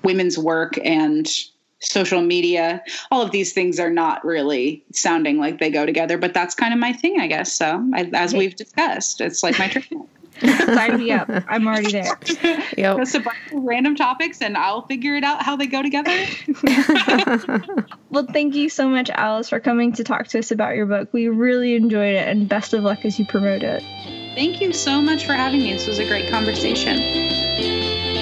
women's 0.04 0.38
work 0.38 0.78
and 0.84 1.28
social 1.80 2.22
media 2.22 2.82
all 3.12 3.22
of 3.22 3.32
these 3.32 3.54
things 3.54 3.80
are 3.80 3.90
not 3.90 4.24
really 4.26 4.84
sounding 4.92 5.38
like 5.38 5.60
they 5.60 5.70
go 5.70 5.86
together 5.86 6.18
but 6.18 6.34
that's 6.34 6.56
kind 6.56 6.74
of 6.74 6.80
my 6.80 6.94
thing 6.94 7.20
i 7.20 7.28
guess. 7.28 7.52
So 7.52 7.88
I, 7.94 8.10
as 8.14 8.34
we've 8.34 8.56
discussed 8.56 9.22
it's 9.22 9.44
like 9.44 9.60
my 9.60 9.68
Sign 10.66 10.98
me 10.98 11.12
up. 11.12 11.30
I'm 11.48 11.68
already 11.68 11.92
there. 11.92 12.18
Yep. 12.78 12.98
Just 12.98 13.16
a 13.16 13.20
bunch 13.20 13.38
of 13.52 13.64
random 13.64 13.96
topics, 13.96 14.42
and 14.42 14.58
I'll 14.58 14.86
figure 14.88 15.16
it 15.16 15.24
out 15.24 15.42
how 15.42 15.56
they 15.56 15.68
go 15.68 15.82
together. 15.82 16.12
well, 18.10 18.26
thank 18.26 18.56
you 18.56 18.70
so 18.70 18.90
much, 18.90 19.10
Alice, 19.10 19.50
for 19.50 19.60
coming 19.60 19.94
to 19.94 20.04
talk 20.04 20.28
to 20.30 20.40
us 20.40 20.52
about 20.52 20.76
your 20.76 20.86
book. 20.86 21.14
We 21.14 21.30
really 21.30 21.76
enjoyed 21.76 22.16
it, 22.16 22.28
and 22.28 22.50
best 22.50 22.74
of 22.74 22.84
luck 22.84 23.06
as 23.06 23.18
you 23.18 23.26
promote 23.26 23.64
it. 23.64 23.82
Thank 24.36 24.62
you 24.62 24.74
so 24.74 25.02
much 25.02 25.26
for 25.26 25.34
having 25.34 25.62
me. 25.62 25.74
This 25.74 25.88
was 25.88 26.00
a 26.00 26.08
great 26.08 26.30
conversation. 26.30 28.15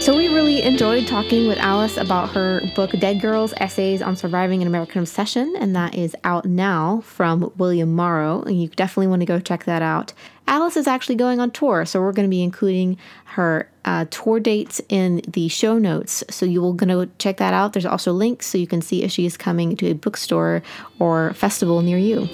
So, 0.00 0.16
we 0.16 0.28
really 0.28 0.62
enjoyed 0.62 1.06
talking 1.06 1.46
with 1.46 1.58
Alice 1.58 1.98
about 1.98 2.30
her 2.30 2.62
book, 2.74 2.90
Dead 2.92 3.20
Girls 3.20 3.52
Essays 3.58 4.00
on 4.00 4.16
Surviving 4.16 4.62
an 4.62 4.66
American 4.66 5.02
Obsession, 5.02 5.54
and 5.58 5.76
that 5.76 5.94
is 5.94 6.16
out 6.24 6.46
now 6.46 7.02
from 7.02 7.52
William 7.58 7.94
Morrow. 7.94 8.40
And 8.40 8.60
you 8.60 8.68
definitely 8.68 9.08
want 9.08 9.20
to 9.20 9.26
go 9.26 9.38
check 9.38 9.64
that 9.64 9.82
out. 9.82 10.14
Alice 10.48 10.78
is 10.78 10.86
actually 10.86 11.16
going 11.16 11.38
on 11.38 11.50
tour, 11.50 11.84
so 11.84 12.00
we're 12.00 12.12
going 12.12 12.26
to 12.26 12.30
be 12.30 12.42
including 12.42 12.96
her 13.24 13.70
uh, 13.84 14.06
tour 14.10 14.40
dates 14.40 14.80
in 14.88 15.20
the 15.28 15.48
show 15.48 15.76
notes. 15.76 16.24
So 16.30 16.46
you 16.46 16.62
will 16.62 16.72
going 16.72 16.88
to 16.88 17.12
check 17.18 17.36
that 17.36 17.52
out. 17.52 17.74
There's 17.74 17.84
also 17.84 18.12
links 18.14 18.46
so 18.46 18.56
you 18.56 18.66
can 18.66 18.80
see 18.80 19.02
if 19.02 19.10
she 19.10 19.26
is 19.26 19.36
coming 19.36 19.76
to 19.76 19.90
a 19.90 19.92
bookstore 19.92 20.62
or 20.98 21.34
festival 21.34 21.82
near 21.82 21.98
you. 21.98 22.26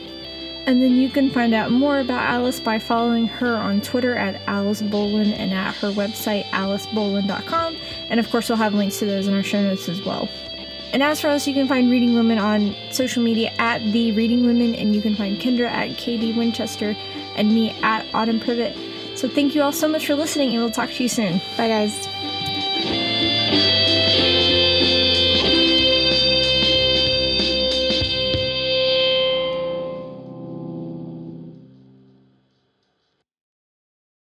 And 0.66 0.82
then 0.82 0.96
you 0.96 1.08
can 1.08 1.30
find 1.30 1.54
out 1.54 1.70
more 1.70 2.00
about 2.00 2.28
Alice 2.28 2.58
by 2.58 2.80
following 2.80 3.28
her 3.28 3.54
on 3.54 3.80
Twitter 3.80 4.16
at 4.16 4.42
Alice 4.48 4.82
Bolin 4.82 5.32
and 5.32 5.54
at 5.54 5.76
her 5.76 5.92
website, 5.92 6.44
alicebolin.com. 6.46 7.76
And 8.10 8.18
of 8.18 8.28
course, 8.30 8.48
we'll 8.48 8.58
have 8.58 8.74
links 8.74 8.98
to 8.98 9.06
those 9.06 9.28
in 9.28 9.34
our 9.34 9.44
show 9.44 9.62
notes 9.62 9.88
as 9.88 10.04
well. 10.04 10.28
And 10.92 11.02
as 11.02 11.20
for 11.20 11.28
us, 11.28 11.46
you 11.46 11.54
can 11.54 11.68
find 11.68 11.90
Reading 11.90 12.14
Women 12.14 12.38
on 12.38 12.74
social 12.90 13.22
media 13.22 13.52
at 13.58 13.80
The 13.92 14.12
Reading 14.12 14.46
Women, 14.46 14.74
and 14.74 14.94
you 14.94 15.02
can 15.02 15.14
find 15.14 15.38
Kendra 15.38 15.68
at 15.68 15.90
KD 15.90 16.36
Winchester 16.36 16.96
and 17.36 17.52
me 17.52 17.70
at 17.82 18.06
Autumn 18.14 18.40
Privett. 18.40 18.74
So 19.16 19.28
thank 19.28 19.54
you 19.54 19.62
all 19.62 19.72
so 19.72 19.88
much 19.88 20.06
for 20.06 20.14
listening, 20.14 20.50
and 20.50 20.58
we'll 20.60 20.70
talk 20.70 20.90
to 20.90 21.02
you 21.02 21.08
soon. 21.08 21.40
Bye, 21.56 21.68
guys. 21.68 22.06